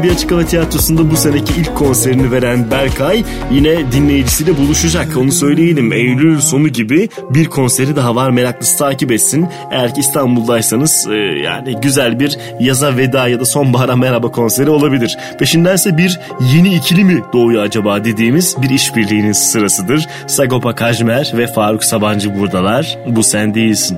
bir 0.06 0.12
açıklama 0.12 0.46
tiyatrosunda 0.46 1.12
bu 1.12 1.18
seneki 1.18 1.54
ilk 1.58 1.76
konserini 1.76 2.32
veren 2.32 2.72
Berkay 2.72 3.24
yine 3.52 3.92
dinleyicisiyle 3.92 4.58
buluşacak. 4.58 5.18
Onu 5.18 5.32
söyleyelim. 5.32 5.94
Eylül 5.94 6.40
sonu 6.40 6.68
gibi 6.68 7.10
bir 7.30 7.46
konseri 7.46 7.96
daha 7.96 8.16
var. 8.16 8.30
Meraklısı 8.30 8.78
takip 8.78 9.12
etsin. 9.12 9.48
Eğer 9.72 9.96
ki 9.96 10.00
İstanbul'daysanız 10.00 11.08
e, 11.12 11.16
yani 11.16 11.76
güzel 11.82 12.20
bir 12.20 12.38
yaza 12.60 12.98
veda 12.98 13.28
ya 13.28 13.40
da 13.40 13.46
sonbahara 13.46 13.96
merhaba 13.96 14.32
konseri 14.32 14.70
olabilir. 14.70 15.18
Peşindense 15.40 15.98
bir 15.98 16.20
yeni 16.54 16.76
ikili 16.76 17.04
mi 17.04 17.22
doğuyor 17.34 17.64
acaba 17.64 18.06
dediğimiz 18.06 18.56
bir 18.62 18.70
işbirliğinin 18.70 19.32
sırasıdır. 19.32 20.08
Sagopa 20.28 20.76
Kajmer 20.76 21.32
ve 21.38 21.48
Faruk 21.48 21.84
Sabancı 21.84 22.40
buradalar. 22.40 22.98
Bu 23.08 23.24
sen 23.24 23.56
değilsin. 23.56 23.98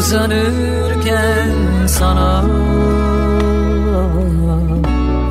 Uzanırken 0.00 1.86
sana 1.86 2.44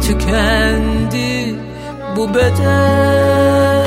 Tükendi 0.01 1.55
bu 2.15 2.33
beden 2.33 3.78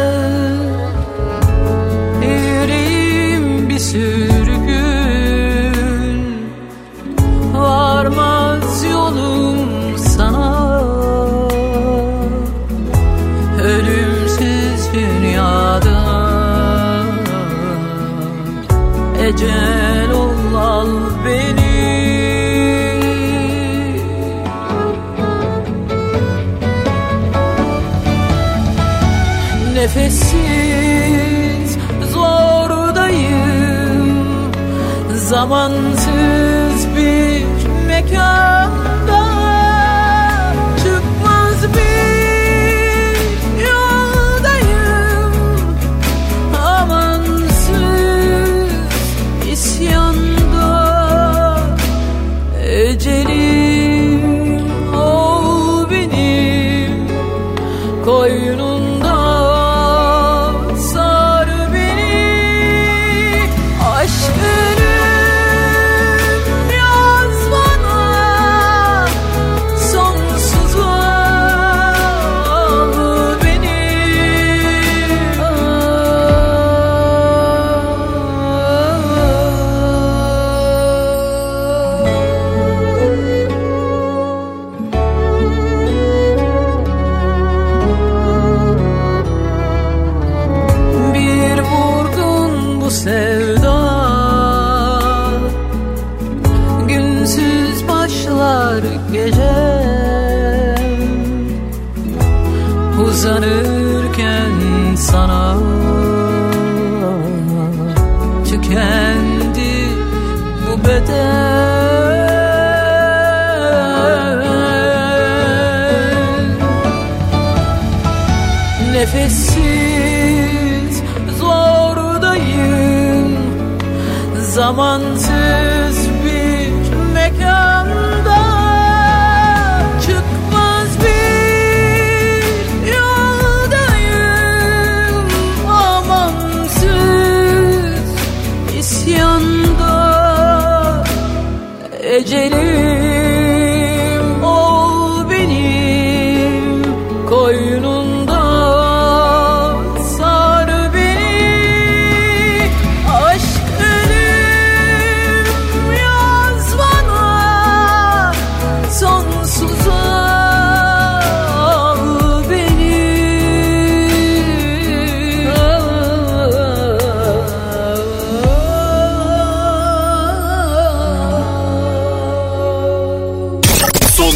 I 35.42 35.44
zaman 35.44 35.91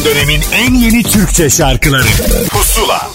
dönemin 0.07 0.41
en 0.53 0.73
yeni 0.73 1.03
Türkçe 1.03 1.49
şarkıları 1.49 2.07
Pusula 2.49 3.09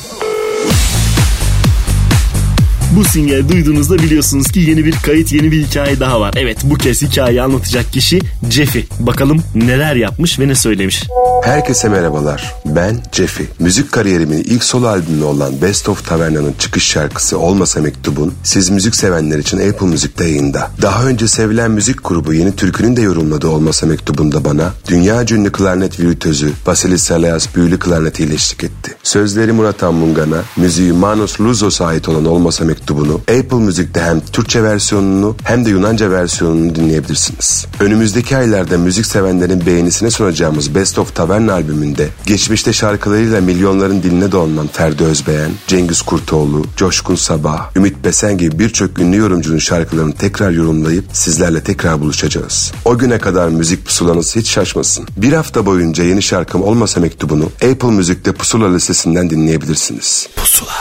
Bu 2.97 3.05
sinyali 3.05 3.49
duyduğunuzda 3.49 3.99
biliyorsunuz 3.99 4.51
ki 4.51 4.61
yeni 4.61 4.84
bir 4.84 4.93
kayıt 4.93 5.32
yeni 5.32 5.53
bir 5.53 5.66
hikaye 5.66 6.01
daha 6.01 6.20
var. 6.20 6.34
Evet 6.36 6.59
bu 6.64 6.74
kez 6.74 7.03
hikayeyi 7.03 7.43
anlatacak 7.43 7.93
kişi 7.93 8.20
Jeffy. 8.51 8.80
Bakalım 9.01 9.43
neler 9.55 9.95
yapmış 9.95 10.38
ve 10.38 10.49
ne 10.49 10.55
söylemiş. 10.55 11.03
Herkese 11.43 11.88
merhabalar. 11.88 12.55
Ben 12.66 12.97
Jeffy. 13.12 13.45
Müzik 13.59 13.93
kariyerimin 13.93 14.38
ilk 14.38 14.64
solo 14.64 14.86
albümü 14.86 15.24
olan 15.24 15.62
Best 15.62 15.88
of 15.88 16.09
Taverna'nın 16.09 16.55
çıkış 16.59 16.84
şarkısı 16.84 17.38
Olmasa 17.38 17.80
Mektubun 17.80 18.34
siz 18.43 18.70
müzik 18.70 18.95
sevenler 18.95 19.38
için 19.38 19.70
Apple 19.70 19.86
Müzik'te 19.86 20.24
yayında. 20.24 20.70
Daha 20.82 21.05
önce 21.05 21.28
sevilen 21.28 21.70
müzik 21.70 22.05
grubu 22.05 22.34
Yeni 22.34 22.57
Türkü'nün 22.57 22.97
de 22.97 23.01
yorumladığı 23.01 23.49
Olmasa 23.49 23.86
Mektubunda 23.86 24.45
bana 24.45 24.70
dünya 24.88 25.22
ünlü 25.22 25.53
klarnet 25.53 26.01
virütözü 26.01 26.53
Vasilis 26.66 27.03
Salayas 27.03 27.55
büyülü 27.55 27.78
klarnetiyle 27.78 28.34
eşlik 28.34 28.64
etti. 28.64 28.97
Sözleri 29.03 29.53
Murat 29.53 29.82
Anmungan'a, 29.82 30.43
müziği 30.57 30.93
Manos 30.93 31.40
Luzos'a 31.40 31.86
ait 31.86 32.09
olan 32.09 32.24
Olmasa 32.24 32.64
Mektubunu 32.64 33.14
Apple 33.14 33.57
Müzik'te 33.57 34.01
hem 34.01 34.20
Türkçe 34.20 34.62
versiyonunu 34.62 35.36
hem 35.45 35.64
de 35.64 35.70
Yunanca 35.70 36.11
versiyonunu 36.11 36.74
dinleyebilirsiniz. 36.74 37.66
Önümüzdeki 37.80 38.36
aylarda 38.36 38.78
müzik 38.78 39.07
sevenlerin 39.07 39.66
beğenisine 39.66 40.11
sunacağımız 40.11 40.74
Best 40.74 40.99
of 40.99 41.14
Taverna 41.14 41.32
albümünde 41.33 42.09
geçmişte 42.26 42.72
şarkılarıyla 42.72 43.41
milyonların 43.41 44.03
diline 44.03 44.33
dolanan 44.33 44.66
Ferdi 44.66 45.05
Özbeğen, 45.05 45.51
Cengiz 45.66 46.03
Kurtoğlu, 46.03 46.64
Coşkun 46.76 47.14
Sabah, 47.14 47.76
Ümit 47.76 48.05
Besen 48.05 48.39
gibi 48.39 48.59
birçok 48.59 48.99
ünlü 48.99 49.16
yorumcunun 49.16 49.59
şarkılarını 49.59 50.14
tekrar 50.14 50.51
yorumlayıp 50.51 51.05
sizlerle 51.12 51.62
tekrar 51.62 52.01
buluşacağız. 52.01 52.72
O 52.85 52.99
güne 52.99 53.18
kadar 53.18 53.49
müzik 53.49 53.87
pusulanız 53.87 54.37
hiç 54.37 54.49
şaşmasın. 54.49 55.07
Bir 55.16 55.33
hafta 55.33 55.66
boyunca 55.66 56.05
yeni 56.05 56.22
şarkım 56.22 56.62
olmasa 56.62 57.01
mektubunu 57.01 57.45
Apple 57.45 57.91
Müzik'te 57.91 58.33
Pusula 58.33 58.72
listesinden 58.72 59.30
dinleyebilirsiniz. 59.30 60.28
Pusula. 60.37 60.72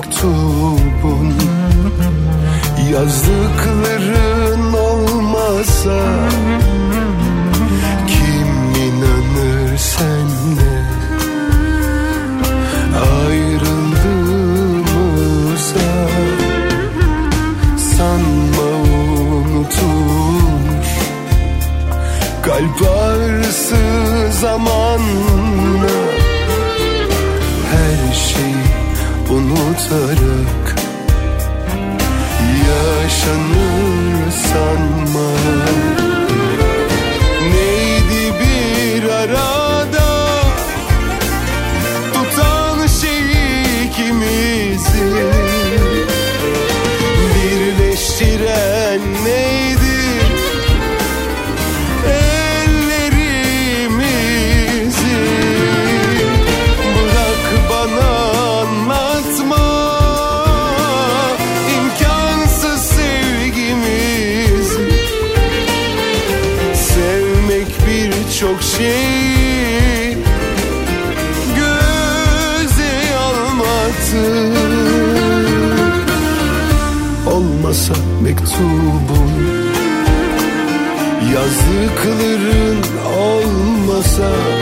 mektubun. 0.00 1.34
Yazdıkların 2.92 4.72
olmasa 4.72 6.00
Kim 8.06 8.48
inanır 8.82 9.78
senle 9.78 10.84
Ayrıldığımıza 13.26 15.92
Sanma 17.96 18.68
unutulur 19.42 20.86
Kalp 22.42 22.80
ağrısı 22.98 23.76
zamanla 24.40 25.29
kırık 29.90 30.76
Yaşanır 32.68 34.30
sanki 34.30 34.89
sun 84.20 84.59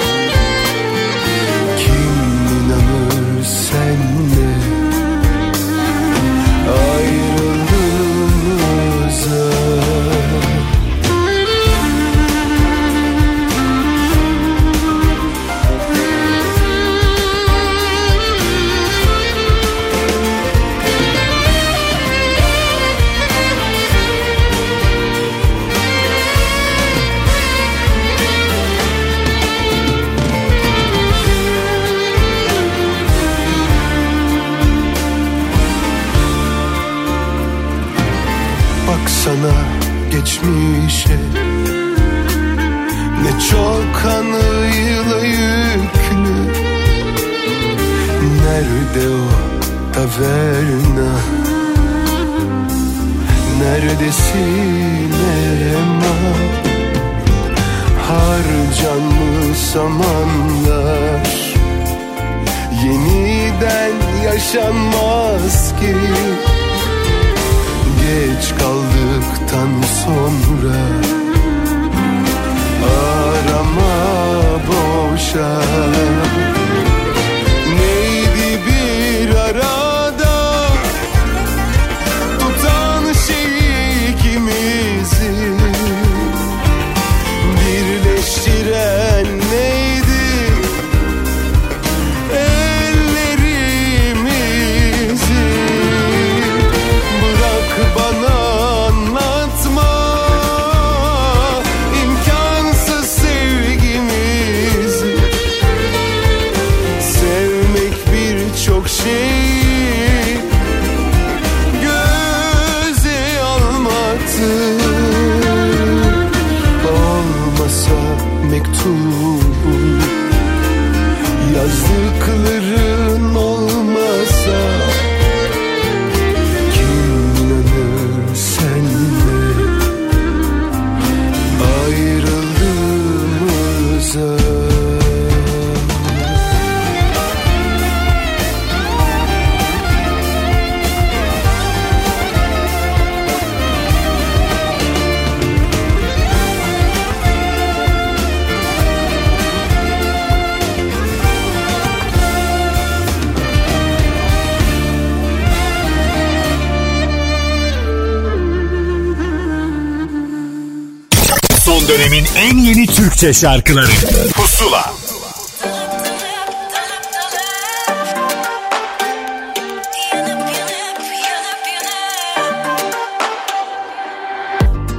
Türkçe 163.19 163.41
şarkıları. 163.41 163.91
Pusula. 164.35 164.93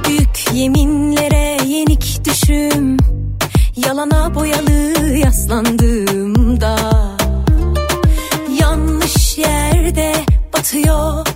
Büyük 0.08 0.54
yeminlere 0.54 1.58
yenik 1.66 2.24
düşüm. 2.24 2.96
Yalana 3.86 4.34
boyalı 4.34 5.16
yaslandığımda 5.16 6.76
Yanlış 8.60 9.38
yerde 9.38 10.14
batıyor 10.52 11.26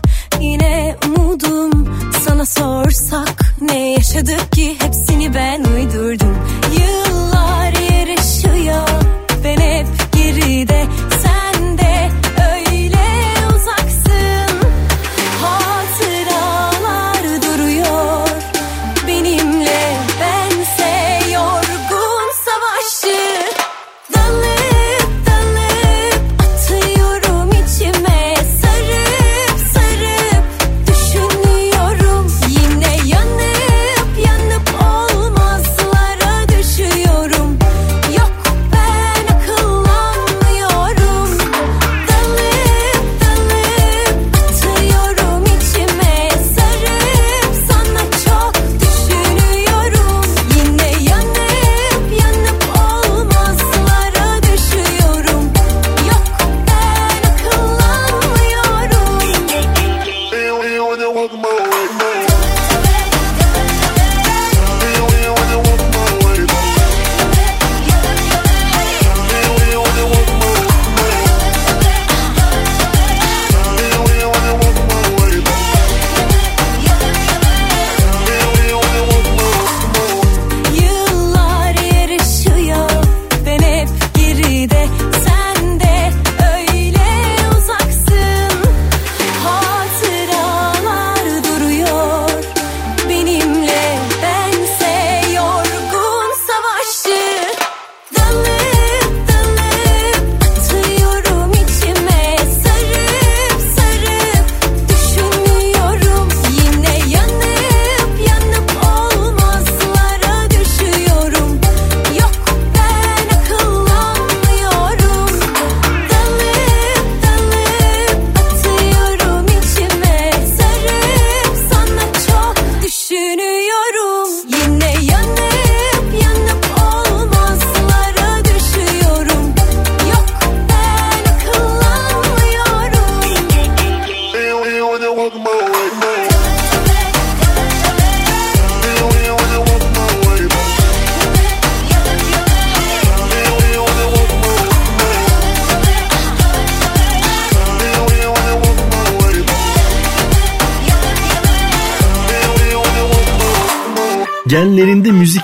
yine 0.41 0.97
umudum. 1.07 1.89
Sana 2.25 2.47
sorsak 2.47 3.57
ne 3.61 3.91
yaşadık 3.91 4.53
ki 4.53 4.77
hepsi 4.81 5.04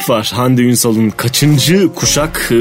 var. 0.08 0.30
Hande 0.34 0.62
Ünsal'ın 0.62 1.10
kaçıncı 1.10 1.94
kuşak 1.94 2.48
e, 2.50 2.54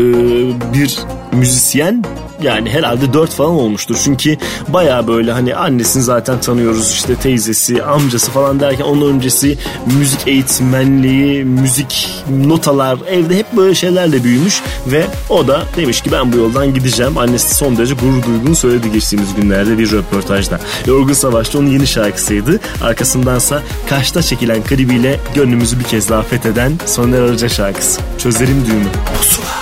bir 0.73 0.99
müzisyen 1.31 2.03
yani 2.41 2.69
herhalde 2.69 3.13
dört 3.13 3.31
falan 3.31 3.51
olmuştur. 3.51 3.97
Çünkü 4.03 4.37
baya 4.67 5.07
böyle 5.07 5.31
hani 5.31 5.55
annesini 5.55 6.03
zaten 6.03 6.41
tanıyoruz 6.41 6.91
işte 6.91 7.15
teyzesi, 7.15 7.83
amcası 7.83 8.31
falan 8.31 8.59
derken 8.59 8.83
onun 8.83 9.13
öncesi 9.13 9.57
müzik 9.99 10.27
eğitmenliği, 10.27 11.45
müzik 11.45 12.09
notalar 12.45 12.99
evde 13.07 13.37
hep 13.37 13.57
böyle 13.57 13.75
şeylerle 13.75 14.23
büyümüş 14.23 14.61
ve 14.87 15.05
o 15.29 15.47
da 15.47 15.61
demiş 15.77 16.01
ki 16.01 16.11
ben 16.11 16.33
bu 16.33 16.37
yoldan 16.37 16.73
gideceğim. 16.73 17.17
Annesi 17.17 17.55
son 17.55 17.77
derece 17.77 17.93
gurur 17.93 18.23
duyduğunu 18.23 18.55
söyledi 18.55 18.91
geçtiğimiz 18.91 19.35
günlerde 19.35 19.77
bir 19.77 19.91
röportajda. 19.91 20.59
Yorgun 20.85 21.13
Savaş'ta 21.13 21.59
onun 21.59 21.69
yeni 21.69 21.87
şarkısıydı. 21.87 22.59
Arkasındansa 22.81 23.61
Kaş'ta 23.89 24.21
çekilen 24.21 24.63
klibiyle 24.63 25.19
gönlümüzü 25.35 25.79
bir 25.79 25.83
kez 25.83 26.09
daha 26.09 26.21
fetheden 26.21 26.73
Soner 26.85 27.21
Arıca 27.21 27.49
şarkısı. 27.49 28.01
Çözerim 28.17 28.65
düğümü. 28.67 28.89
Pusula. 29.17 29.58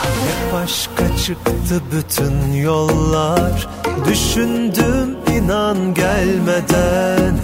Başka 0.68 1.18
çıktı 1.18 1.82
bütün 1.91 2.53
yollar. 2.53 3.68
Düşündüm 4.07 5.18
inan 5.36 5.93
gelmeden. 5.93 7.39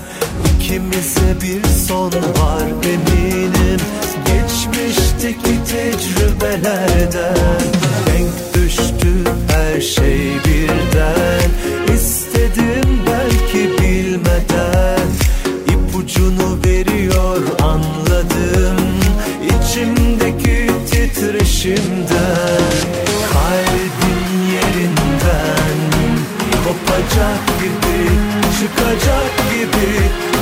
İkimize 0.56 1.36
bir 1.42 1.64
son 1.88 2.12
var 2.12 2.68
eminim. 2.84 3.80
Geçmişteki 4.26 5.64
tecrübelerden. 5.72 7.62
Denk 8.08 8.54
düştü 8.54 9.14
her 9.48 9.82
şey 9.82 10.20
birden. 10.46 11.50
İstedim 11.96 13.00
belki 13.08 13.72
bilmeden. 13.82 15.08
İpucunu 15.68 16.58
veriyor 16.66 17.42
anladım. 17.62 18.78
İçimdeki 19.46 20.68
titreşimden 20.92 22.63
Kopacak 27.24 27.60
gibi 27.60 28.10
Çıkacak 28.60 29.32
gibi 29.50 30.33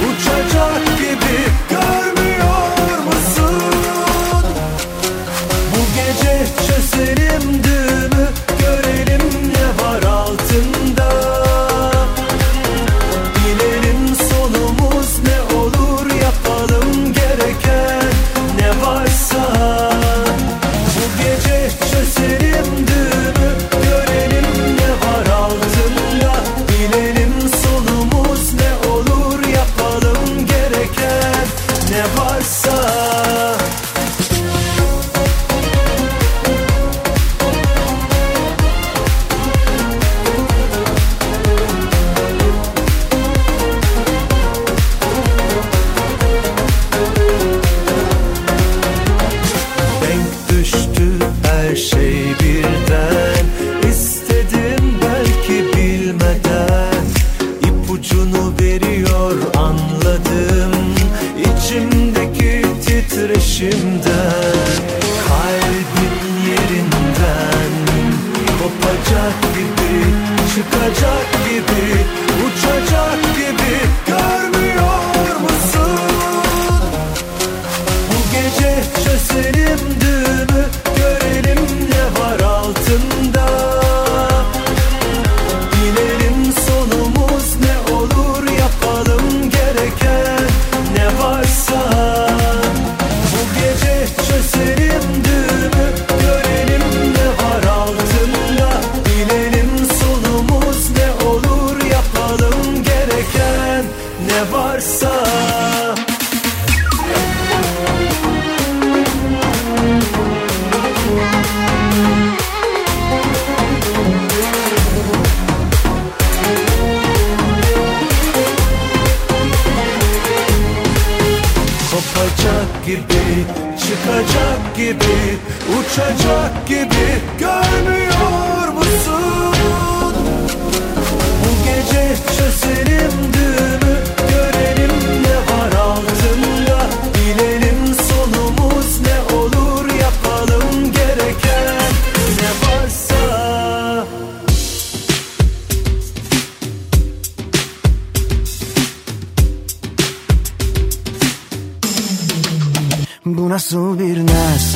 Nasıl 153.72 154.00
bir 154.00 154.18
naz. 154.26 154.76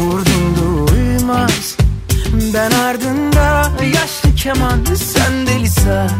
Vurdum 0.00 0.56
duymaz 0.56 1.76
Ben 2.54 2.70
ardında 2.70 3.70
yaşlı 3.94 4.34
keman 4.36 4.84
Sen 4.94 5.46
deli 5.46 5.68
saz. 5.68 6.10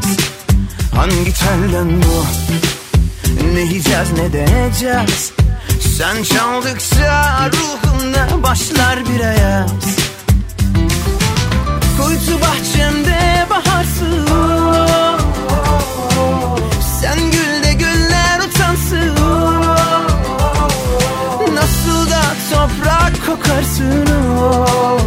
Hangi 0.94 1.34
telden 1.34 2.02
bu? 2.02 2.24
Ne 3.54 3.60
yiyeceğiz 3.60 4.12
ne 4.12 4.32
deneyeceğiz 4.32 5.32
Sen 5.96 6.22
çaldıkça 6.22 7.50
ruhumda 7.50 8.42
başlar 8.42 8.98
bir 9.08 9.20
ayaz. 9.20 9.70
Kuytu 11.98 12.40
bahçemde 12.40 13.26
toprak 22.66 23.26
kokarsın 23.26 24.06
o 24.40 24.98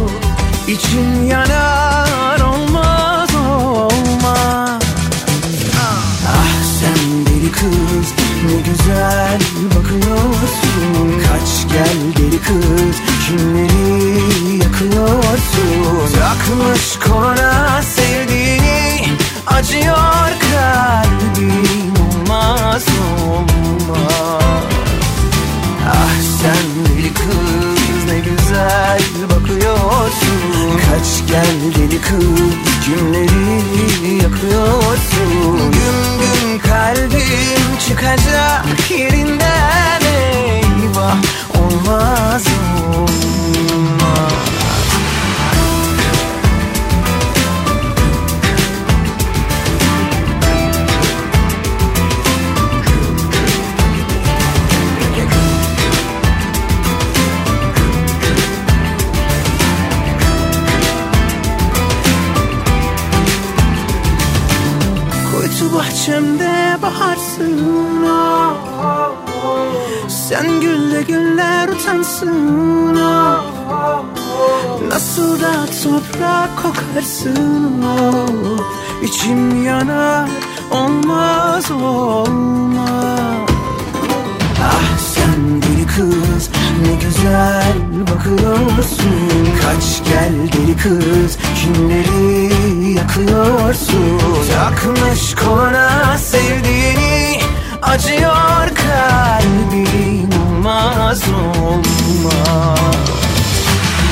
İçin 0.68 1.26
yanar 1.26 2.40
olmaz 2.40 3.34
olmaz. 3.34 4.82
Ah 6.28 6.62
sen 6.80 7.26
deli 7.26 7.52
kız 7.52 8.14
ne 8.46 8.60
güzel 8.70 9.40
bakıyorsun. 9.64 11.20
Kaç 11.22 11.72
gel 11.72 11.98
deli 12.16 12.40
kız 12.42 12.96
kimleri 13.26 14.58
yakıyorsun? 14.58 16.18
Takmış 16.18 16.98
koluna 16.98 17.82
sevdiğini 17.82 19.08
acıyor 19.46 20.30
kalbim 20.40 21.09
Kaç 30.90 31.28
gel 31.28 31.74
deli 31.76 32.00
kız 32.00 32.54
Kimleri 32.84 34.14
yakıyorsun. 34.22 35.72
Gün 35.72 36.18
gün 36.20 36.58
kalbim 36.58 37.78
çıkacak 37.88 38.90
yerinden 38.90 40.00
Eyvah 40.00 41.16
olmaz 41.58 42.44
o. 42.96 43.09
utansın 71.90 72.96
oh, 72.96 73.44
oh. 73.70 74.04
Nasıl 74.88 75.40
da 75.40 75.66
toprak 75.82 76.62
kokarsın 76.62 77.84
oh. 77.84 79.02
İçim 79.02 79.64
yanar 79.64 80.28
olmaz 80.70 81.70
olmaz 81.70 83.50
Ah 84.62 84.98
sen 84.98 85.62
deli 85.62 85.86
kız 85.86 86.50
ne 86.82 86.94
güzel 86.94 87.74
bakıyorsun 88.02 89.48
Kaç 89.62 90.04
gel 90.04 90.32
deli 90.52 90.76
kız 90.76 91.38
kimleri 91.62 92.52
yakıyorsun 92.94 94.18
Takmış 94.54 95.34
koluna 95.34 96.18
sevdiğini 96.18 97.40
acıyor 97.82 98.68
kalbin 98.76 100.49
olmaz 100.60 101.22
olmaz. 101.62 102.78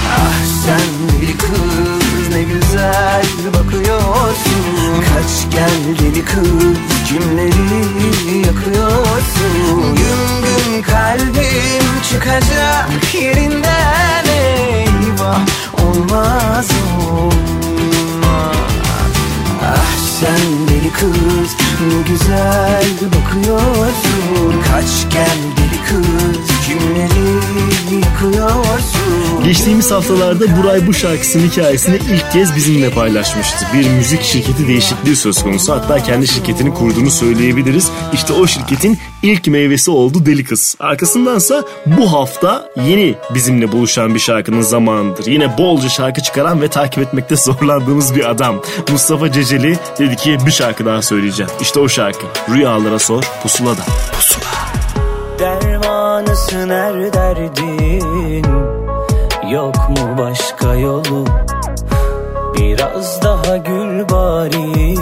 Ah 0.09 0.45
sen 0.65 0.81
deli 1.13 1.37
kız 1.37 2.29
ne 2.35 2.43
güzel 2.43 3.27
bakıyorsun. 3.55 5.05
Kaç 5.09 5.53
gel 5.53 5.99
deli 5.99 6.25
kız 6.25 6.79
kimleri 7.09 8.39
yakıyorsun. 8.47 9.95
Gün 9.97 10.43
gün 10.43 10.83
kalbim 10.83 12.03
çıkacak 12.11 13.15
yerinden 13.15 14.25
eyvah 14.27 15.41
Olmaz 15.73 16.69
olmaz. 17.11 18.57
Ah 19.65 19.97
sen 20.21 20.69
deli 20.69 20.93
kız 20.93 21.57
ne 21.81 22.03
güzel 22.09 22.87
bakıyorsun. 23.03 24.63
Kaç 24.73 25.13
gel 25.13 25.39
deli 25.57 25.68
Geçtiğimiz 29.45 29.91
haftalarda 29.91 30.57
Buray 30.57 30.87
bu 30.87 30.95
şarkısının 30.95 31.49
hikayesini 31.49 31.97
ilk 31.97 32.33
kez 32.33 32.57
bizimle 32.57 32.91
paylaşmıştı. 32.91 33.67
Bir 33.75 33.91
müzik 33.91 34.23
şirketi 34.23 34.69
değişikliği 34.69 35.17
söz 35.17 35.43
konusu. 35.43 35.73
Hatta 35.73 36.03
kendi 36.03 36.29
şirketini 36.29 36.75
kurduğunu 36.75 37.11
söyleyebiliriz. 37.11 37.91
İşte 38.13 38.33
o 38.33 38.47
şirketin 38.47 38.99
ilk 39.23 39.47
meyvesi 39.47 39.91
oldu 39.91 40.27
Deli 40.27 40.45
Kız. 40.45 40.77
Arkasındansa 40.81 41.65
bu 41.87 42.13
hafta 42.13 42.71
yeni 42.89 43.15
bizimle 43.35 43.73
buluşan 43.73 44.15
bir 44.15 44.21
şarkının 44.21 44.63
zamanıdır. 44.63 45.27
Yine 45.27 45.59
bolca 45.59 45.89
şarkı 45.89 46.23
çıkaran 46.23 46.63
ve 46.63 46.69
takip 46.69 47.03
etmekte 47.03 47.37
zorlandığımız 47.45 48.15
bir 48.15 48.31
adam. 48.31 48.63
Mustafa 48.91 49.33
Ceceli 49.33 49.79
dedi 49.99 50.17
ki 50.17 50.39
bir 50.47 50.53
şarkı 50.53 50.87
daha 50.87 51.03
söyleyeceğim. 51.03 51.53
İşte 51.61 51.81
o 51.81 51.89
şarkı. 51.89 52.27
Rüyalara 52.55 52.99
sor 52.99 53.23
pusulada. 53.43 53.83
Pusula. 54.13 54.49
Dermanısın 55.39 56.71
her 56.71 57.13
derdin? 57.13 58.45
Yok 59.51 59.89
mu 59.89 60.19
başka 60.19 60.75
yolu? 60.75 61.25
Biraz 62.57 63.23
daha 63.23 63.57
gül 63.57 64.09
bari. 64.09 64.97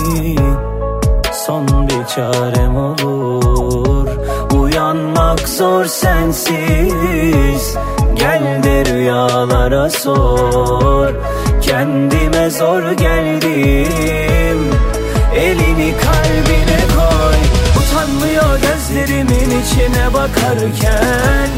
Son 1.32 1.66
bir 1.88 2.06
çarem 2.14 2.76
olur. 2.76 4.08
Uyanmak 4.60 5.48
zor 5.48 5.84
sensiz. 5.84 7.76
Gel 8.14 8.62
de 8.62 8.84
rüyalara 8.84 9.90
sor. 9.90 11.08
Kendime 11.62 12.50
zor 12.50 12.90
geldim. 12.92 14.70
Elini 15.36 15.94
kalbine 15.96 16.78
koy 16.95 16.95
gözlerimin 18.96 19.60
içine 19.60 20.14
bakarken 20.14 21.48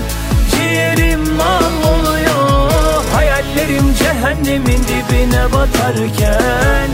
Ciğerim 0.51 1.35
mahvoluyor 1.35 3.05
Hayallerim 3.15 3.95
cehennemin 3.99 4.83
dibine 4.83 5.53
batarken 5.53 6.89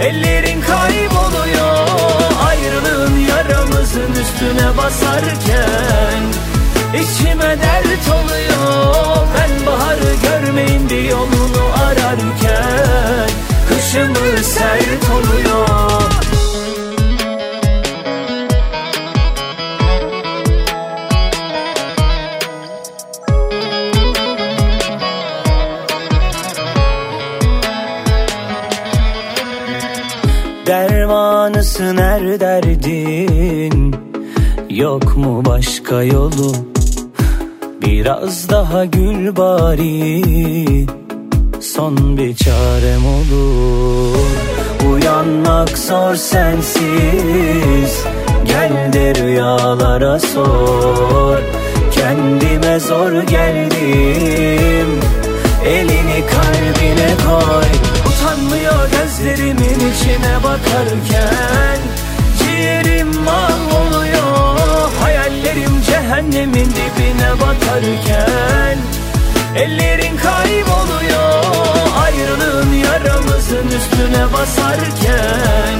Ellerin 0.00 0.60
kayboluyor 0.60 1.86
Ayrılığın 2.48 3.18
yaramızın 3.18 4.12
üstüne 4.12 4.76
basarken 4.76 6.22
İçime 6.94 7.58
dert 7.58 8.08
oluyor. 8.08 9.26
Ben 9.36 9.66
baharı 9.66 10.14
görmeyin 10.22 10.90
bir 10.90 11.04
yolunu 11.04 11.64
ararken 11.84 13.30
Kışımı 13.68 14.44
sert 14.44 15.10
oluyor 15.10 16.29
Dermanısın 31.60 31.96
her 31.96 32.40
derdin? 32.40 33.94
Yok 34.70 35.16
mu 35.16 35.44
başka 35.44 36.02
yolu? 36.02 36.52
Biraz 37.82 38.48
daha 38.48 38.84
gül 38.84 39.36
bari. 39.36 40.86
Son 41.60 42.16
bir 42.16 42.36
çarem 42.36 43.06
olur. 43.06 44.26
Uyanmak 44.92 45.78
zor 45.78 46.14
sensiz. 46.14 48.04
Gel 48.46 48.92
de 48.92 49.14
rüyalara 49.14 50.18
sor. 50.18 51.38
Kendime 51.92 52.80
zor 52.80 53.12
geldim. 53.22 55.00
Elini 55.66 56.24
kalbine 56.26 57.14
koy 57.26 57.99
gözlerimin 59.20 59.92
içine 59.92 60.36
bakarken 60.44 61.78
Ciğerim 62.38 63.22
mahvoluyor 63.24 64.90
Hayallerim 65.00 65.82
cehennemin 65.86 66.70
dibine 66.70 67.32
batarken 67.40 68.78
Ellerin 69.56 70.16
kayboluyor 70.16 71.44
Ayrılığın 72.02 72.72
yaramızın 72.72 73.66
üstüne 73.66 74.32
basarken 74.32 75.78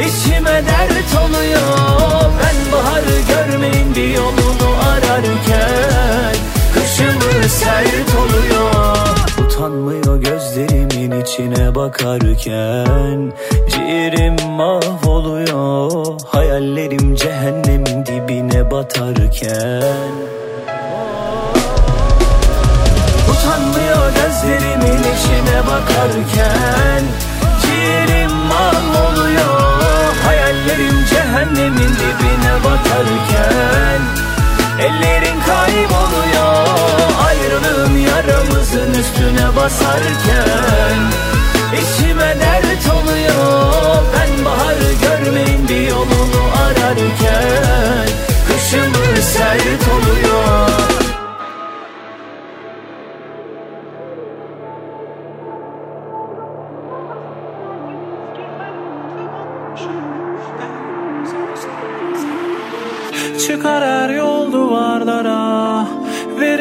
İçime 0.00 0.62
dert 0.66 1.24
oluyor. 1.24 2.32
Ben 2.42 2.72
baharı 2.72 3.20
görmeyin 3.28 3.94
bir 3.94 4.14
yolunu 4.14 4.76
ararken 4.90 6.34
Kışımı 6.74 7.48
sert 7.48 8.14
oluyor 8.14 9.09
Utanmıyor 9.60 10.16
gözlerimin 10.22 11.20
içine 11.20 11.74
bakarken. 11.74 13.32
Ciğerim 13.70 14.50
mahvoluyor 14.50 16.20
Hayallerim 16.26 17.14
cehennemin 17.14 18.06
dibine 18.06 18.70
batarken. 18.70 20.12
Utanmıyor 23.30 24.12
gözlerimin 24.14 24.98
içine 24.98 25.60
bakarken. 25.66 27.02
Ciğerim 27.62 28.30
mahvoluyor 28.30 30.14
Hayallerim 30.24 31.04
cehennemin 31.10 31.90
dibine 32.00 32.54
batarken. 32.64 34.00
Ellerin 34.80 35.40
kayboluyor 35.40 36.39
Ayrılığın 37.64 37.96
yaramızın 37.96 38.90
üstüne 39.00 39.56
basarken 39.56 40.98
İçime 41.74 42.36
dert 42.40 42.94
oluyor. 42.94 44.02
Ben 44.14 44.44
baharı 44.44 44.92
görmeyin 45.02 45.68
bir 45.68 45.88
yolunu 45.88 46.42
ararken 46.62 48.08
Kışımı 48.48 49.22
sert 49.22 49.88
oluyor 49.88 50.09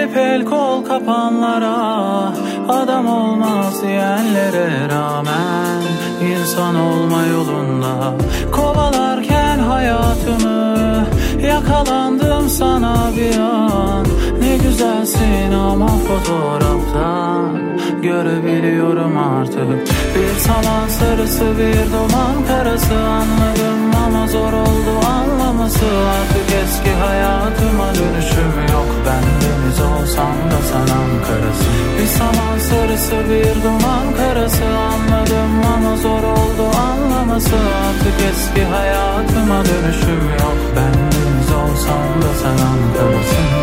Verip 0.09 0.17
el 0.17 0.45
kol 0.45 0.83
kapanlara 0.83 2.33
Adam 2.67 3.07
olmaz 3.07 3.81
diyenlere 3.81 4.89
rağmen 4.89 5.81
insan 6.21 6.75
olma 6.75 7.25
yolunda. 7.25 8.13
Kovalarken 8.51 9.59
hayatımı 9.59 11.05
Yakalandım 11.41 12.49
sana 12.49 12.95
bir 13.17 13.39
an. 13.39 14.05
Ne 14.41 14.57
güzelsin 14.57 15.51
ama 15.53 15.87
fotoğraftan 15.87 17.59
Görebiliyorum 18.01 19.17
artık. 19.17 19.87
Bir 20.15 20.39
saman 20.39 20.87
sarısı 20.87 21.45
bir 21.57 21.91
duman 21.93 22.45
karası 22.47 22.95
Anladım 22.95 23.78
ama 24.09 24.27
zor 24.27 24.53
oldu 24.53 24.91
anlaması. 25.07 25.85
Artık 25.85 26.47
eski 26.63 26.93
hayatıma 26.93 27.95
dönüşüm 27.95 28.53
yok. 28.73 28.89
Ben 29.05 29.23
deniz 29.41 29.79
olsam 29.81 30.35
da 30.51 30.59
sen 30.71 30.95
Ankara'sın 30.95 31.73
Bir 31.99 32.07
saman 32.07 32.57
sarısı 32.59 33.15
bir 33.29 33.63
duman 33.63 34.15
karası. 34.17 34.63
Anladım 34.65 35.51
ama 35.75 35.95
zor 35.97 36.23
oldu 36.23 36.77
anlaması. 36.91 37.55
Artık 37.55 38.17
eski 38.31 38.65
hayatıma 38.65 39.65
dönüşüm 39.65 40.29
yok. 40.39 40.57
Ben 40.75 40.93
deniz 40.93 41.51
olsam 41.51 42.21
da 42.21 42.33
sen 42.41 42.65
Ankara'sın 42.65 43.58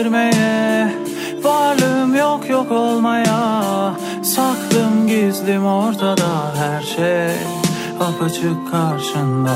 yok 0.00 0.12
delirmeye 0.12 0.88
Varlığım 1.42 2.14
yok 2.14 2.50
yok 2.50 2.72
olmaya. 2.72 3.94
Saklım 4.22 5.06
gizlim 5.06 5.66
ortada 5.66 6.54
her 6.56 6.82
şey. 6.82 7.36
Apaçık 8.00 8.70
karşında. 8.70 9.52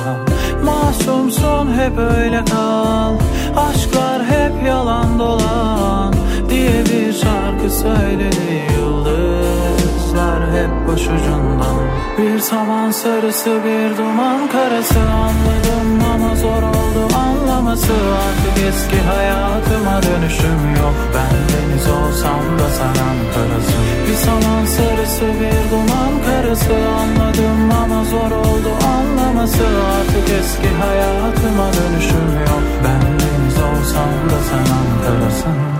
Masumsun 0.65 1.75
hep 1.75 1.99
öyle 1.99 2.45
kal. 2.45 3.15
Aşklar 3.57 4.25
hep 4.25 4.67
yalan 4.67 5.19
dolan 5.19 6.15
Diye 6.51 6.87
şarkı 7.65 7.71
söyledi 7.71 8.63
Yıldızlar 8.77 10.53
hep 10.53 10.89
başucundan. 10.89 11.77
Bir 12.19 12.39
saman 12.39 12.91
sarısı 12.91 13.51
bir 13.65 13.99
duman 13.99 14.49
karası 14.49 15.01
Anladım 15.01 16.05
ama 16.15 16.35
zor 16.37 16.63
oldu 16.63 17.15
anlaması. 17.17 17.93
Artık 17.93 18.65
eski 18.69 19.01
hayatıma 19.01 20.03
dönüşüm 20.03 20.77
yok 20.83 20.95
Ben 21.15 21.35
deniz 21.51 21.89
olsam 21.89 22.59
da 22.59 22.69
sen 22.79 22.95
Ankara'sın. 23.11 23.85
Bir 24.09 24.15
saman 24.15 24.65
sarısı 24.65 25.25
bir 25.25 25.71
duman 25.71 26.13
karası 26.27 26.75
Anladım 27.01 27.73
ama 27.85 28.05
zor 28.05 28.37
oldu 28.37 28.71
anlaması. 28.97 29.65
Artık 29.99 30.31
eski 30.41 30.69
hayatıma 30.69 31.67
dönüşüm 31.73 32.31
yok 32.41 32.65
Ben 32.85 33.03
deniz 33.03 33.57
olsam 33.57 34.31
da 34.31 34.39
sen 34.51 34.59
Ankara'sın 34.59 35.74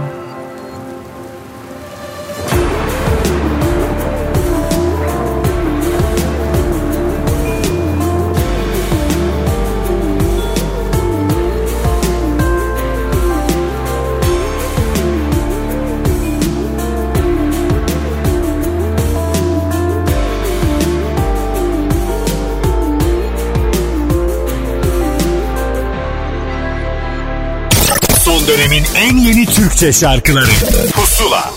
Dönemin 28.49 28.85
en 28.97 29.17
yeni 29.17 29.47
Türkçe 29.47 29.93
şarkıları 29.93 30.51
Pusula 30.93 31.55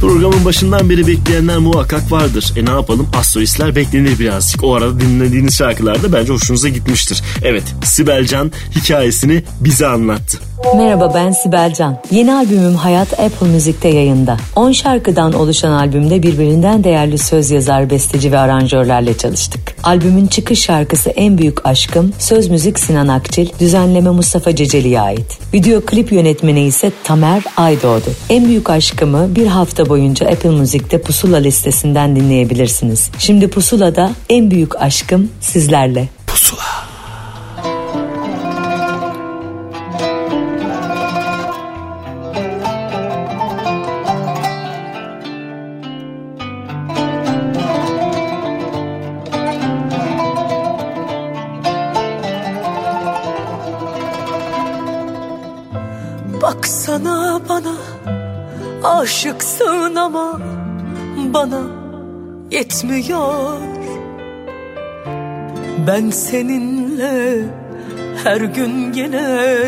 Programın 0.00 0.44
başından 0.44 0.90
beri 0.90 1.06
bekleyenler 1.06 1.58
muhakkak 1.58 2.12
vardır. 2.12 2.52
E 2.56 2.64
ne 2.64 2.70
yapalım? 2.70 3.08
Astrolistler 3.14 3.76
beklenir 3.76 4.18
birazcık. 4.18 4.64
O 4.64 4.74
arada 4.74 5.00
dinlediğiniz 5.00 5.56
şarkılar 5.56 6.02
da 6.02 6.12
bence 6.12 6.32
hoşunuza 6.32 6.68
gitmiştir. 6.68 7.22
Evet, 7.42 7.64
Sibel 7.84 8.26
Can 8.26 8.52
hikayesini 8.76 9.44
bize 9.60 9.86
anlattı. 9.86 10.38
Merhaba 10.64 11.14
ben 11.14 11.32
Sibel 11.32 11.74
Can. 11.74 11.98
Yeni 12.10 12.34
albümüm 12.34 12.74
Hayat 12.74 13.20
Apple 13.20 13.46
Müzik'te 13.46 13.88
yayında. 13.88 14.36
10 14.56 14.72
şarkıdan 14.72 15.32
oluşan 15.32 15.70
albümde 15.70 16.22
birbirinden 16.22 16.84
değerli 16.84 17.18
söz 17.18 17.50
yazar, 17.50 17.90
besteci 17.90 18.32
ve 18.32 18.38
aranjörlerle 18.38 19.16
çalıştık. 19.16 19.60
Albümün 19.82 20.26
çıkış 20.26 20.60
şarkısı 20.60 21.10
En 21.10 21.38
Büyük 21.38 21.66
Aşkım, 21.66 22.12
söz 22.18 22.48
müzik 22.48 22.78
Sinan 22.78 23.08
Akçil, 23.08 23.48
düzenleme 23.60 24.10
Mustafa 24.10 24.56
Ceceli'ye 24.56 25.00
ait. 25.00 25.38
Video 25.54 25.80
klip 25.80 26.12
yönetmeni 26.12 26.64
ise 26.64 26.92
Tamer 27.04 27.42
Aydoğdu. 27.56 28.10
En 28.28 28.44
Büyük 28.44 28.70
Aşkım'ı 28.70 29.36
bir 29.36 29.46
hafta 29.46 29.88
boyunca 29.88 30.28
Apple 30.28 30.50
Müzik'te 30.50 31.00
Pusula 31.02 31.36
listesinden 31.36 32.16
dinleyebilirsiniz. 32.16 33.10
Şimdi 33.18 33.48
Pusula'da 33.48 34.10
En 34.28 34.50
Büyük 34.50 34.82
Aşkım 34.82 35.30
sizlerle. 35.40 36.08
Pusula. 36.26 36.79
Yetmiyor 62.82 63.60
Ben 65.86 66.10
seninle 66.10 67.44
her 68.24 68.40
gün 68.40 68.92
yine 68.92 69.58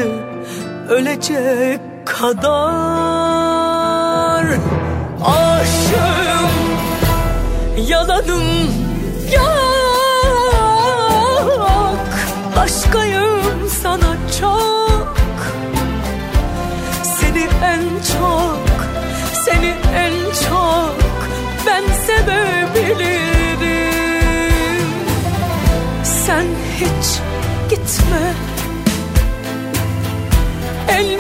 ölecek 0.89 1.81
kadar. 2.07 2.47
Aşığım 5.25 6.51
yalanım 7.89 8.45
yok. 9.35 9.53
Başkayım 12.57 13.69
sana 13.83 14.17
çok. 14.41 15.17
Seni 17.03 17.49
en 17.65 17.83
çok, 18.19 18.59
seni 19.45 19.75
en 19.97 20.13
çok 20.51 20.97
ben 21.67 21.83
sevebilirim 22.83 23.73
Sen 26.05 26.47
hiç 26.77 27.21
gitme. 27.71 28.35
En 30.89 31.19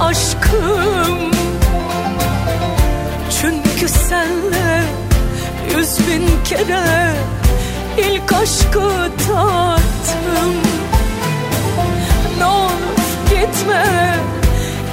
aşkım. 0.00 1.30
Çünkü 3.40 3.88
senle 3.88 4.82
yüz 5.76 5.98
bin 5.98 6.44
kere 6.44 7.14
ilk 7.98 8.32
aşkı 8.32 9.10
tattım. 9.26 10.54
Ne 12.38 12.46
olur 12.46 13.08
gitme. 13.30 14.16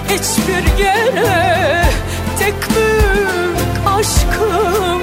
Hiçbir 0.09 0.83
yere 0.83 1.83
tek 2.39 2.55
büyük 2.69 3.87
aşkım 3.87 5.01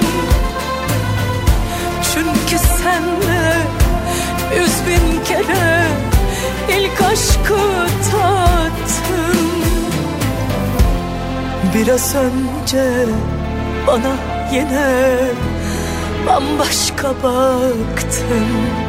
Çünkü 2.49 2.63
senle 2.63 3.57
yüz 4.55 4.73
bin 4.87 5.23
kere 5.23 5.83
ilk 6.69 7.01
aşkı 7.01 7.87
tattım 8.11 9.37
Biraz 11.75 12.15
önce 12.15 13.05
bana 13.87 14.15
yine 14.51 15.17
bambaşka 16.27 17.09
baktın 17.23 18.86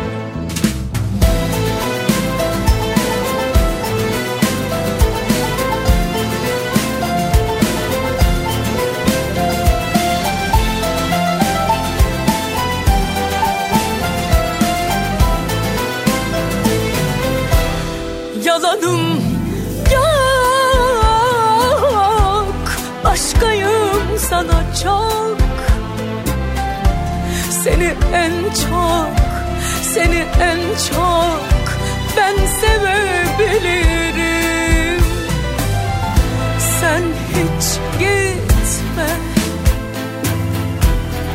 en 28.15 28.33
çok 28.51 29.29
Seni 29.95 30.25
en 30.41 30.61
çok 30.91 31.41
ben 32.17 32.37
sevebilirim. 32.61 33.85
Sen 36.81 37.03
hiç 37.29 37.67
gitme. 37.99 39.11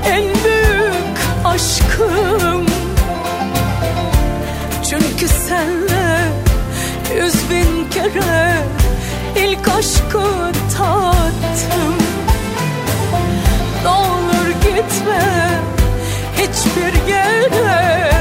En 0.05 0.23
büyük 0.23 1.17
aşkım. 1.45 2.65
Çünkü 4.89 5.27
senle 5.27 6.31
yüz 7.15 7.35
bin 7.49 7.89
kere 7.89 8.57
ilk 9.35 9.67
aşkı 9.67 10.51
tattım. 10.77 11.95
Ne 13.83 13.99
gitme 14.53 15.72
gölge 17.07 18.11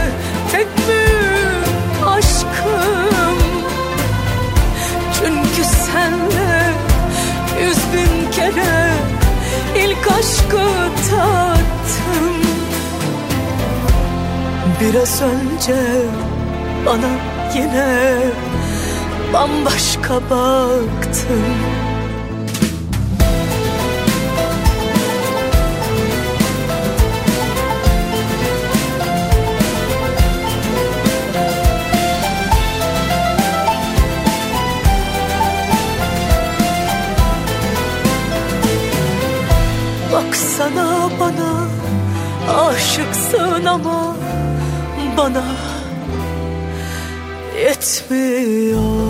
tek 0.53 0.67
büyük 0.89 2.07
aşkım? 2.07 3.39
Çünkü 5.15 5.65
senle 5.65 6.71
yüz 7.61 7.79
bin 7.79 8.31
kere 8.31 8.93
ilk 9.77 10.07
aşkı 10.07 10.67
tattım. 11.11 12.37
Biraz 14.81 15.23
önce 15.23 15.77
bana 16.87 17.11
yine 17.55 18.17
bambaşka 19.33 20.15
baktın. 20.15 21.92
sığınamam 43.33 44.17
bana 45.17 45.45
yetmiyor. 47.57 49.02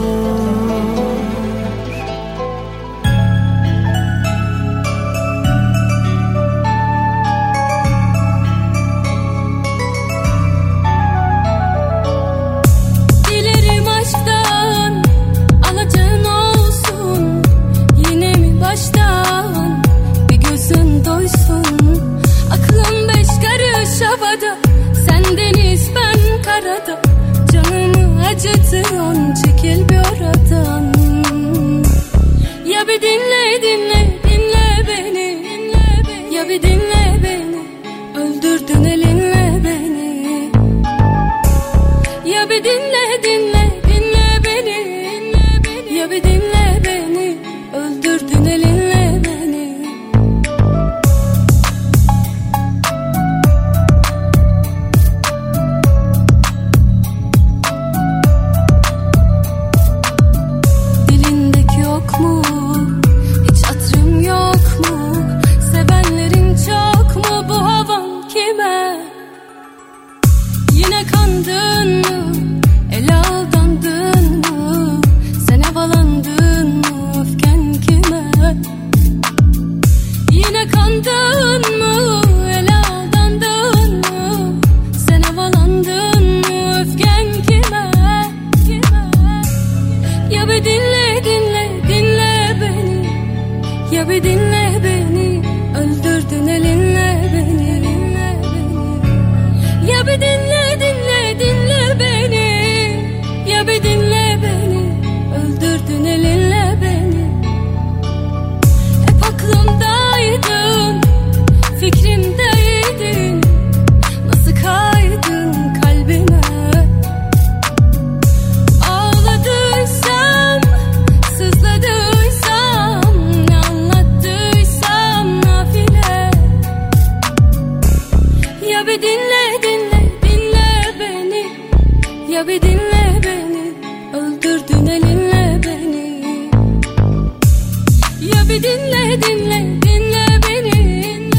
Ya 138.42 138.48
bir 138.48 138.62
dinle 138.62 139.22
dinle 139.22 139.82
dinle 139.82 140.26
beni. 140.48 141.30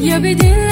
Ya 0.00 0.22
bir 0.22 0.38
dinle. 0.38 0.69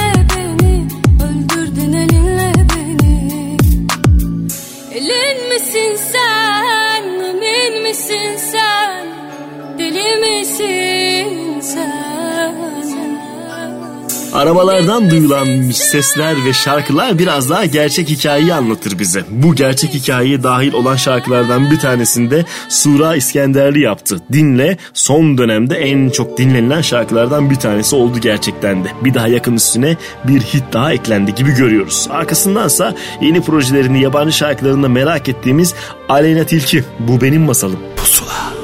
Arabalardan 14.39 15.09
duyulan 15.09 15.71
sesler 15.71 16.45
ve 16.45 16.53
şarkılar 16.53 17.19
biraz 17.19 17.49
daha 17.49 17.65
gerçek 17.65 18.09
hikayeyi 18.09 18.53
anlatır 18.53 18.99
bize. 18.99 19.25
Bu 19.29 19.55
gerçek 19.55 19.93
hikayeye 19.93 20.43
dahil 20.43 20.73
olan 20.73 20.95
şarkılardan 20.95 21.71
bir 21.71 21.79
tanesinde 21.79 22.45
Sura 22.69 23.15
İskenderli 23.15 23.81
yaptı. 23.81 24.21
Dinle 24.31 24.77
son 24.93 25.37
dönemde 25.37 25.75
en 25.75 26.09
çok 26.09 26.37
dinlenilen 26.37 26.81
şarkılardan 26.81 27.49
bir 27.49 27.55
tanesi 27.55 27.95
oldu 27.95 28.19
gerçekten 28.19 28.83
de. 28.83 28.87
Bir 29.01 29.13
daha 29.13 29.27
yakın 29.27 29.55
üstüne 29.55 29.97
bir 30.27 30.41
hit 30.41 30.63
daha 30.73 30.93
eklendi 30.93 31.35
gibi 31.35 31.51
görüyoruz. 31.51 32.07
Arkasındansa 32.11 32.95
yeni 33.21 33.41
projelerini 33.41 34.01
yabancı 34.01 34.37
şarkılarında 34.37 34.87
merak 34.87 35.29
ettiğimiz 35.29 35.73
Aleyna 36.09 36.43
Tilki. 36.43 36.83
Bu 36.99 37.21
benim 37.21 37.41
masalım. 37.41 37.79
Pusula. 37.97 38.58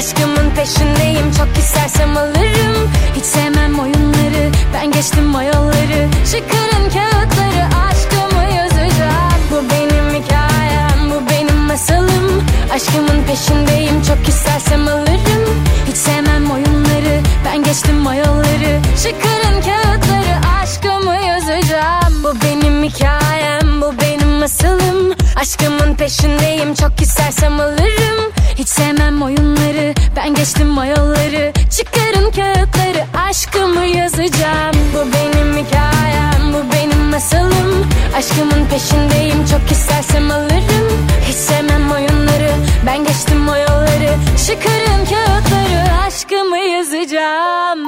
Aşkımın 0.00 0.50
peşindeyim, 0.50 1.32
çok 1.38 1.58
istersem 1.58 2.16
alırım. 2.16 2.90
Hiç 3.16 3.24
sevmem 3.24 3.78
oyunları, 3.78 4.52
ben 4.74 4.92
geçtim 4.92 5.24
mayolları 5.24 6.08
Çıkarın 6.32 6.90
kağıtları, 6.90 7.64
aşkımı 7.86 8.54
yazacağım. 8.56 9.40
Bu 9.50 9.62
benim 9.70 10.22
hikayem, 10.22 11.10
bu 11.10 11.30
benim 11.30 11.56
masalım. 11.56 12.44
Aşkımın 12.74 13.24
peşindeyim, 13.26 14.02
çok 14.02 14.28
istersem 14.28 14.88
alırım. 14.88 15.64
Hiç 15.88 15.96
sevmem 15.96 16.50
oyunları, 16.50 17.20
ben 17.44 17.62
geçtim 17.62 17.96
mayolları 17.96 18.80
Çıkarın 19.02 19.62
kağıtları, 19.62 20.36
aşkımı 20.62 21.16
yazacağım. 21.16 22.24
Bu 22.24 22.34
benim 22.44 22.82
hikayem, 22.82 23.80
bu 23.80 23.94
benim 24.02 24.28
masalım. 24.28 25.12
Aşkımın 25.36 25.94
peşindeyim 25.94 26.74
çok 26.74 27.00
istersem 27.00 27.60
alırım 27.60 28.39
Hiç 28.60 28.68
sevmem 28.68 29.22
oyunları 29.22 29.94
ben 30.16 30.34
geçtim 30.34 30.66
mayolları 30.66 31.52
Çıkarın 31.76 32.30
kağıtları 32.30 33.04
aşkımı 33.28 33.86
yazacağım. 33.86 34.76
Bu 34.94 34.98
benim 34.98 35.66
hikayem 35.66 36.52
bu 36.52 36.72
benim 36.72 37.04
masalım. 37.04 37.86
Aşkımın 38.16 38.66
peşindeyim 38.70 39.46
çok 39.50 39.70
istersem 39.70 40.30
alırım. 40.30 41.08
Hiç 41.28 41.36
sevmem 41.36 41.92
oyunları 41.92 42.50
ben 42.86 43.04
geçtim 43.04 43.38
mayolları 43.38 44.14
Çıkarın 44.46 45.04
kağıtları 45.04 45.94
aşkımı 46.06 46.58
yazacağım. 46.58 47.80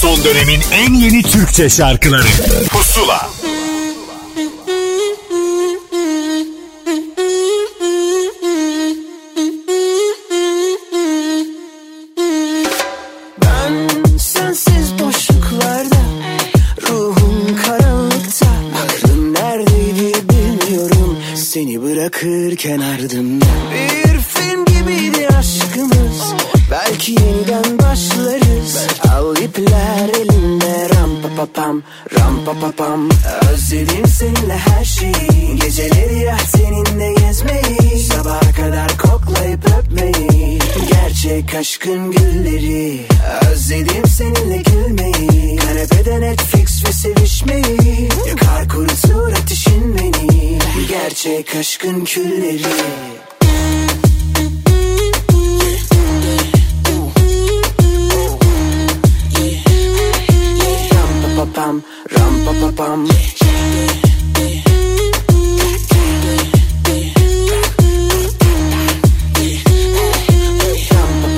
Son 0.00 0.24
dönemin 0.24 0.60
en 0.72 0.94
yeni 0.94 1.22
Türkçe 1.22 1.68
şarkıları. 1.68 2.28
Pusula 2.70 3.28
bırakırken 22.08 22.80
ardımda 22.80 23.44
Bir 23.72 24.18
film 24.18 24.64
gibiydi 24.64 25.28
aşkımız. 25.28 26.34
Belki 26.70 27.12
yeniden 27.12 27.78
başlarız. 27.78 28.86
Al 29.12 29.36
ipler 29.36 30.08
elimde 30.08 30.88
Ram 30.88 31.10
pa 31.22 31.28
pa 31.36 31.46
pam 31.54 31.82
Ram 32.18 32.44
pa 32.44 32.52
pa 32.52 32.72
pam. 32.76 33.08
Özledim 33.52 34.06
seninle 34.06 34.56
her 34.56 34.84
şeyi. 34.84 35.56
Geceleri 35.56 36.18
ya 36.18 36.36
seninle 36.38 37.14
gezmeyi. 37.14 37.98
Sabaha 37.98 38.52
kadar 38.52 38.98
koklayıp 38.98 39.60
öpmeyi 39.78 40.58
Gerçek 41.22 41.54
aşkın 41.54 42.10
gülleri 42.10 43.00
Özledim 43.52 44.06
seninle 44.06 44.56
gülmeyi. 44.56 45.56
Kanepede 45.56 46.20
Netflix 46.20 46.84
ve 46.84 46.92
sevişmeyi 46.92 48.08
Yakar 48.28 48.68
kurutur 48.68 49.32
ateşin 49.32 49.96
beni. 49.98 50.58
Gerçek 50.88 51.56
aşkın 51.56 52.04
külleri. 52.04 52.62
Ram 60.94 61.22
pa 61.22 61.36
pa 61.36 61.52
pam, 61.54 61.82
ram 62.12 62.44
pa 62.44 62.66
pa 62.66 62.74
pam. 62.76 63.08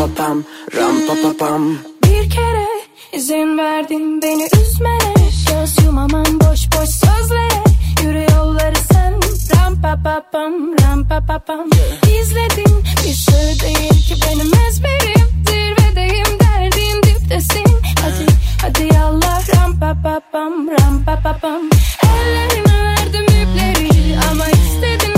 Pa 0.00 0.06
pa 0.06 0.14
pam, 0.16 0.44
ram 0.76 0.96
pa 1.06 1.14
pa 1.22 1.30
pam. 1.40 1.62
Bir 2.04 2.30
kere 2.30 2.68
izin 3.12 3.58
verdin 3.58 4.22
beni 4.22 4.46
üzmene. 4.62 5.14
Göz 5.48 5.84
yumamam 5.84 6.40
boş 6.40 6.60
boş 6.72 6.88
sözlere. 6.88 7.62
Yürü 8.02 8.26
yolları 8.32 8.80
sen 8.92 9.14
Ram 9.54 9.82
pa 9.82 9.98
pa 10.04 10.22
pam 10.32 10.52
ram 10.82 11.08
pa 11.08 11.20
pa 11.28 11.38
pam 11.38 11.70
İzledin 12.20 12.84
bir 13.04 13.14
sır 13.14 13.60
değil 13.62 14.06
ki 14.08 14.14
benim 14.26 14.52
ezberim. 14.68 15.28
Zirvedeyim 15.48 16.40
derdin 16.40 17.02
diptesin. 17.02 17.76
Hadi 18.02 18.26
hadi 18.62 18.94
yallah 18.94 19.56
ram 19.56 19.80
pa 19.80 19.96
pa 20.02 20.20
pam 20.32 20.68
ram 20.68 21.04
pa 21.04 21.16
pa 21.22 21.38
pam 21.42 21.62
Ellerime 22.04 22.76
verdim 22.84 23.26
ipleri 23.42 24.18
Ama 24.30 24.46
istedin 24.46 25.09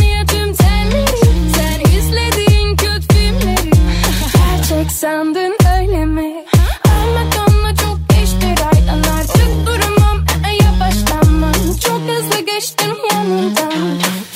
Gerçek 4.82 4.96
sandın 4.98 5.56
öyle 5.78 6.06
mi? 6.06 6.44
Anlatanla 6.84 7.74
çok 7.76 7.98
geçti 8.08 8.46
raydan 8.46 9.02
Artık 9.18 9.66
duramam 9.66 10.24
e, 10.46 10.64
yavaşlanmam 10.64 11.52
Çok 11.84 12.00
hızlı 12.00 12.46
geçtim 12.46 12.96
yanından 13.12 13.72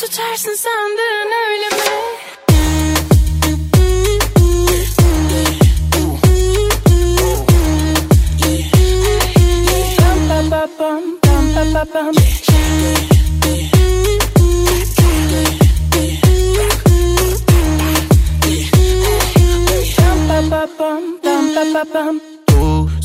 Tutarsın 0.01 0.55
sandın 0.55 1.31
öyle 1.51 1.68
mi? 1.68 1.82
Pam 9.98 10.51
pam 10.51 10.70
pam 10.78 11.02
pam 11.23 11.55
pam 11.55 11.73
pam 11.74 11.86
pam 11.93 12.14
pam 21.77 21.86
pam 21.93 21.93
pam 21.93 22.20
pam 22.20 22.35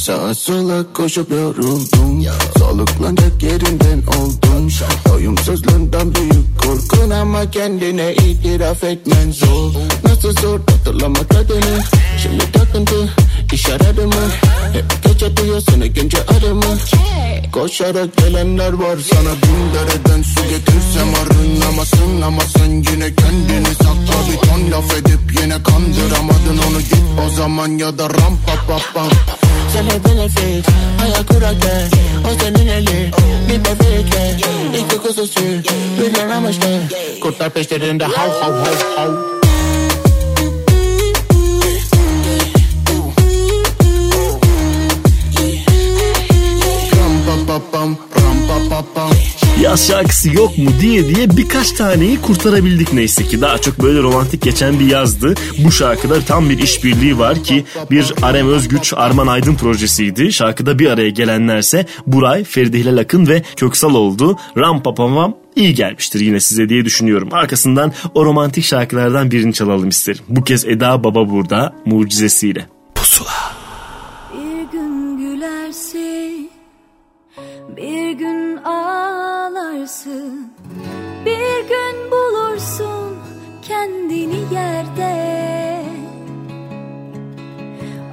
Sağa 0.02 0.34
sola 0.34 0.94
koşup 0.94 1.32
yoruldum. 1.32 2.26
Soluklanacak 2.60 3.44
yerinden 3.44 4.04
oldum. 4.18 4.70
Doyumsuzluğundan 5.10 6.16
büyük 6.16 6.62
korkun 6.64 7.10
ama 7.10 7.52
kendine 7.52 8.14
itiraf 8.14 8.84
etmen 8.84 9.32
zor. 9.32 9.72
Nasıl 10.04 10.36
zor 10.42 10.60
hatırlamak 10.60 11.32
adını 11.36 11.80
Şimdi 12.22 12.52
takıntı 12.52 13.10
iş 13.54 13.70
aradı 13.70 14.08
mı? 14.08 14.30
Hep 14.74 14.86
gece 15.04 15.38
duyuyor 15.38 15.62
seni 15.70 15.90
günce 15.90 16.18
arımı 16.26 16.78
Koşarak 17.52 18.18
gelenler 18.18 18.74
var 18.74 18.98
sana 19.14 19.32
bin 19.32 19.74
dereden 19.74 20.22
su 20.22 20.50
getirsem 20.50 21.08
arınamasın 21.22 22.22
Ama 22.22 22.42
sen 22.58 22.70
yine 22.70 23.16
kendini 23.16 23.76
sakla. 23.76 24.32
Bir 24.32 24.50
ton 24.50 24.72
laf 24.72 24.94
edip 24.98 25.42
yine 25.42 25.64
kandıramadın 25.64 26.58
onu 26.70 26.80
git 26.80 27.04
o 27.28 27.30
zaman 27.30 27.68
ya 27.68 27.98
da 27.98 28.10
ram 28.10 28.38
pa 28.46 28.56
pa. 28.68 28.80
Pam 28.94 29.10
Sen 29.74 29.86
hep 29.92 30.06
benefit 30.06 30.66
Hayal 31.00 31.24
kurarken 31.24 31.90
O 32.26 32.40
senin 32.40 32.68
eli. 32.68 33.12
Bir 33.50 33.60
bebekle 33.60 34.38
İki 34.78 34.98
kuzusu 34.98 35.42
Birden 36.02 36.30
amaçlı 36.30 36.80
Kurtlar 37.22 37.50
peşlerinde 37.50 38.06
hav 38.06 38.30
hav 38.30 38.54
hav 38.54 38.76
hav 38.96 39.41
Yaz 49.62 49.88
şarkısı 49.88 50.36
yok 50.36 50.58
mu 50.58 50.70
diye 50.82 51.16
diye 51.16 51.30
birkaç 51.38 51.72
taneyi 51.72 52.22
kurtarabildik 52.22 52.94
neyse 52.94 53.24
ki. 53.24 53.42
Daha 53.42 53.58
çok 53.58 53.84
böyle 53.84 54.00
romantik 54.00 54.42
geçen 54.42 54.80
bir 54.80 54.86
yazdı. 54.86 55.34
Bu 55.66 55.72
şarkıda 55.72 56.22
tam 56.22 56.50
bir 56.50 56.58
işbirliği 56.58 57.20
var 57.20 57.44
ki 57.44 57.66
bir 57.92 58.14
Arem 58.22 58.48
Özgüç 58.50 58.94
Arman 58.96 59.28
Aydın 59.28 59.56
projesiydi. 59.56 60.34
Şarkıda 60.34 60.80
bir 60.80 60.88
araya 60.88 61.10
gelenlerse 61.10 61.86
Buray, 62.08 62.44
Feride 62.44 62.80
Hilal 62.80 62.98
Akın 62.98 63.28
ve 63.28 63.44
Köksal 63.56 63.96
oldu. 63.96 64.38
Ram 64.58 64.84
papamam 64.84 65.38
iyi 65.56 65.74
gelmiştir 65.74 66.20
yine 66.20 66.40
size 66.40 66.70
diye 66.70 66.86
düşünüyorum. 66.86 67.30
Arkasından 67.32 67.94
o 68.16 68.26
romantik 68.26 68.64
şarkılardan 68.64 69.32
birini 69.32 69.54
çalalım 69.54 69.90
isterim. 69.90 70.24
Bu 70.30 70.44
kez 70.44 70.66
Eda 70.66 71.04
Baba 71.04 71.30
burada 71.30 71.74
mucizesiyle. 71.86 72.81
Kendini 83.82 84.54
yerde. 84.54 85.16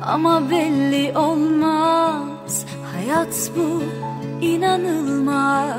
Ama 0.06 0.50
belli 0.50 1.18
olmaz, 1.18 2.64
hayat 2.92 3.50
bu 3.56 3.82
inanılmaz. 4.44 5.78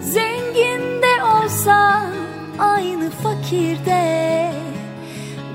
Zengin 0.00 1.02
de 1.02 1.24
olsa 1.24 2.06
aynı 2.58 3.10
fakirde. 3.10 4.52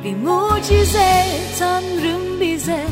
Bir 0.04 0.16
mucize 0.16 1.26
Tanrım 1.60 2.42
bize 2.42 2.86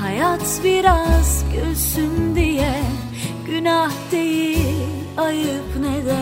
Hayat 0.00 0.60
biraz 0.64 1.44
gülsün 1.54 2.34
diye 2.34 2.74
Günah 3.46 3.90
değil 4.12 4.76
ayıp 5.16 5.76
ne 5.80 6.06
de 6.06 6.18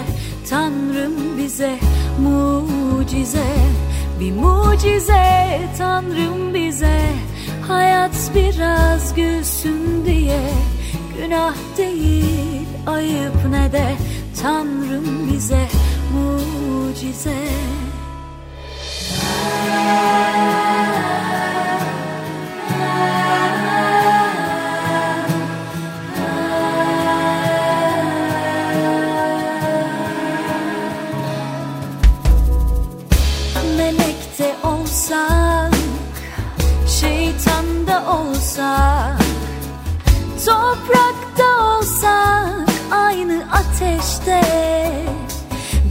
Tanrım 0.51 1.39
bize 1.39 1.79
mucize 2.23 3.47
Bir 4.21 4.33
mucize. 4.33 5.61
Tanrım 5.79 6.55
bize 6.55 7.01
Hayat 7.69 8.31
biraz 8.35 9.15
gülsün 9.15 10.05
diye. 10.07 10.41
Günah 11.19 11.55
değil 11.79 12.67
ayıp 12.87 13.45
ne 13.51 13.73
de. 13.73 13.97
Tanrım 14.43 15.33
bize 15.33 15.69
mucize. 16.15 17.37
Melekte 19.65 20.98
ateşte. 43.53 44.43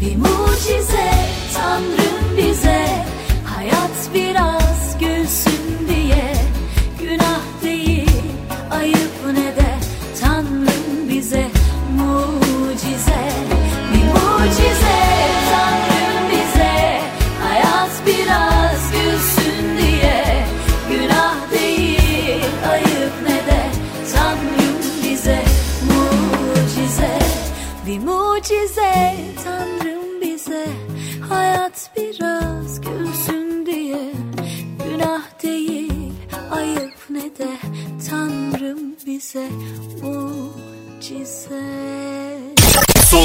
Bir 0.01 0.15
mucize 0.15 1.11
Tanrım 1.53 2.38
bize, 2.38 3.05
hayat 3.45 4.13
biraz 4.13 4.97
gülsün 4.99 5.88
diye. 5.89 6.36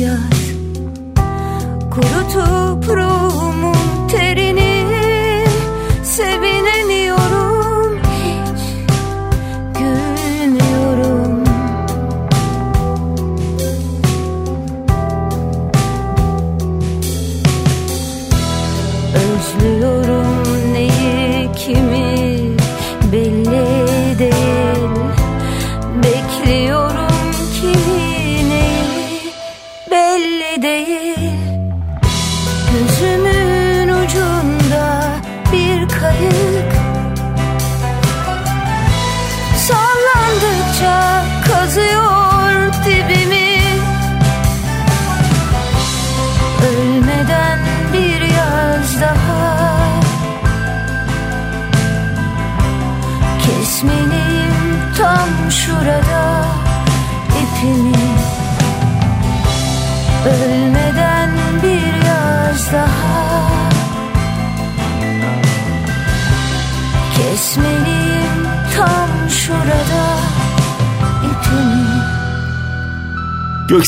Yeah. 0.00 0.39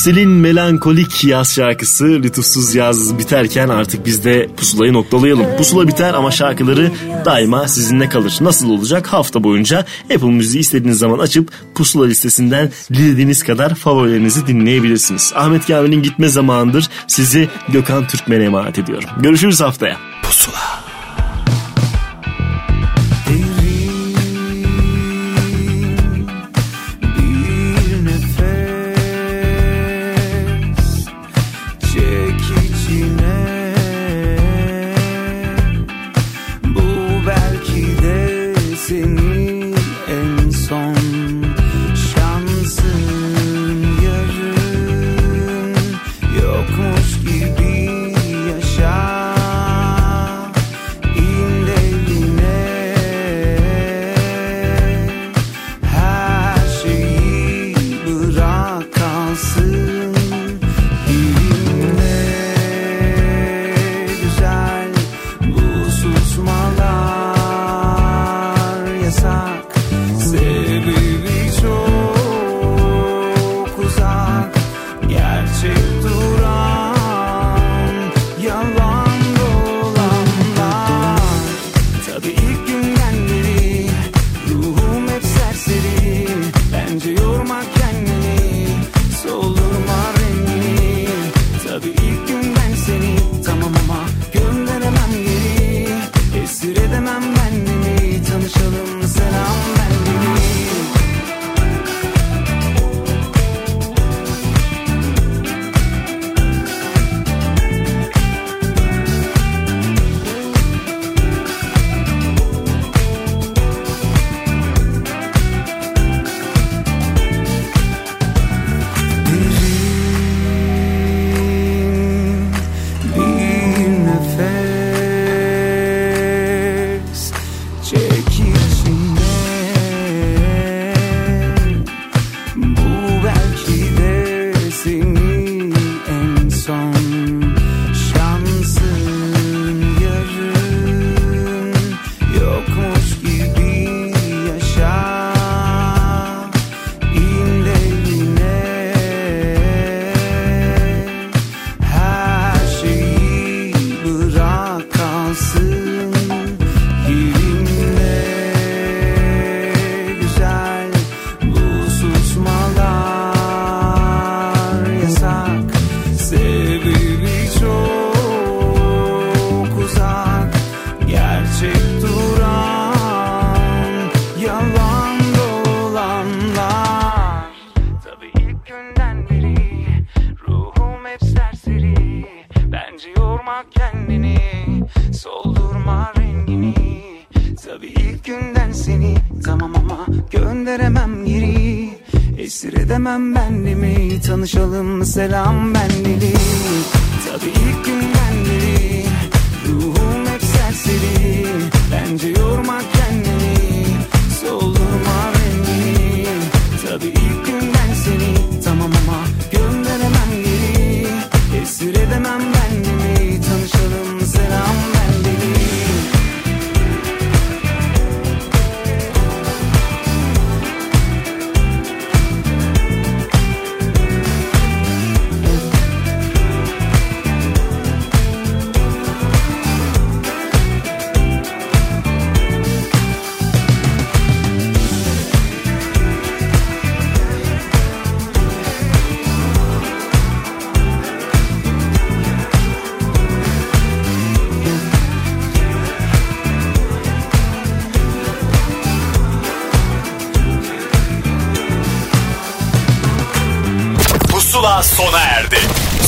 Aksel'in 0.03 0.31
melankolik 0.31 1.25
yaz 1.25 1.55
şarkısı 1.55 2.05
lütufsuz 2.05 2.75
yaz 2.75 3.19
biterken 3.19 3.69
artık 3.69 4.07
biz 4.07 4.25
de 4.25 4.49
pusulayı 4.57 4.93
noktalayalım. 4.93 5.47
Pusula 5.57 5.89
biter 5.89 6.15
ama 6.15 6.31
şarkıları 6.31 6.91
daima 7.25 7.69
sizinle 7.69 8.09
kalır. 8.09 8.39
Nasıl 8.41 8.71
olacak? 8.71 9.07
Hafta 9.07 9.45
boyunca 9.45 9.87
Apple 10.15 10.31
Müziği 10.31 10.61
istediğiniz 10.61 10.99
zaman 10.99 11.19
açıp 11.19 11.53
pusula 11.75 12.07
listesinden 12.07 12.71
dilediğiniz 12.93 13.43
kadar 13.43 13.75
favorilerinizi 13.75 14.47
dinleyebilirsiniz. 14.47 15.33
Ahmet 15.37 15.67
Kamil'in 15.67 16.03
gitme 16.03 16.29
zamanıdır. 16.29 16.89
Sizi 17.07 17.49
Gökhan 17.69 18.07
Türkmen'e 18.07 18.45
emanet 18.45 18.79
ediyorum. 18.79 19.09
Görüşürüz 19.21 19.61
haftaya. 19.61 19.97
Pusula. 20.23 20.82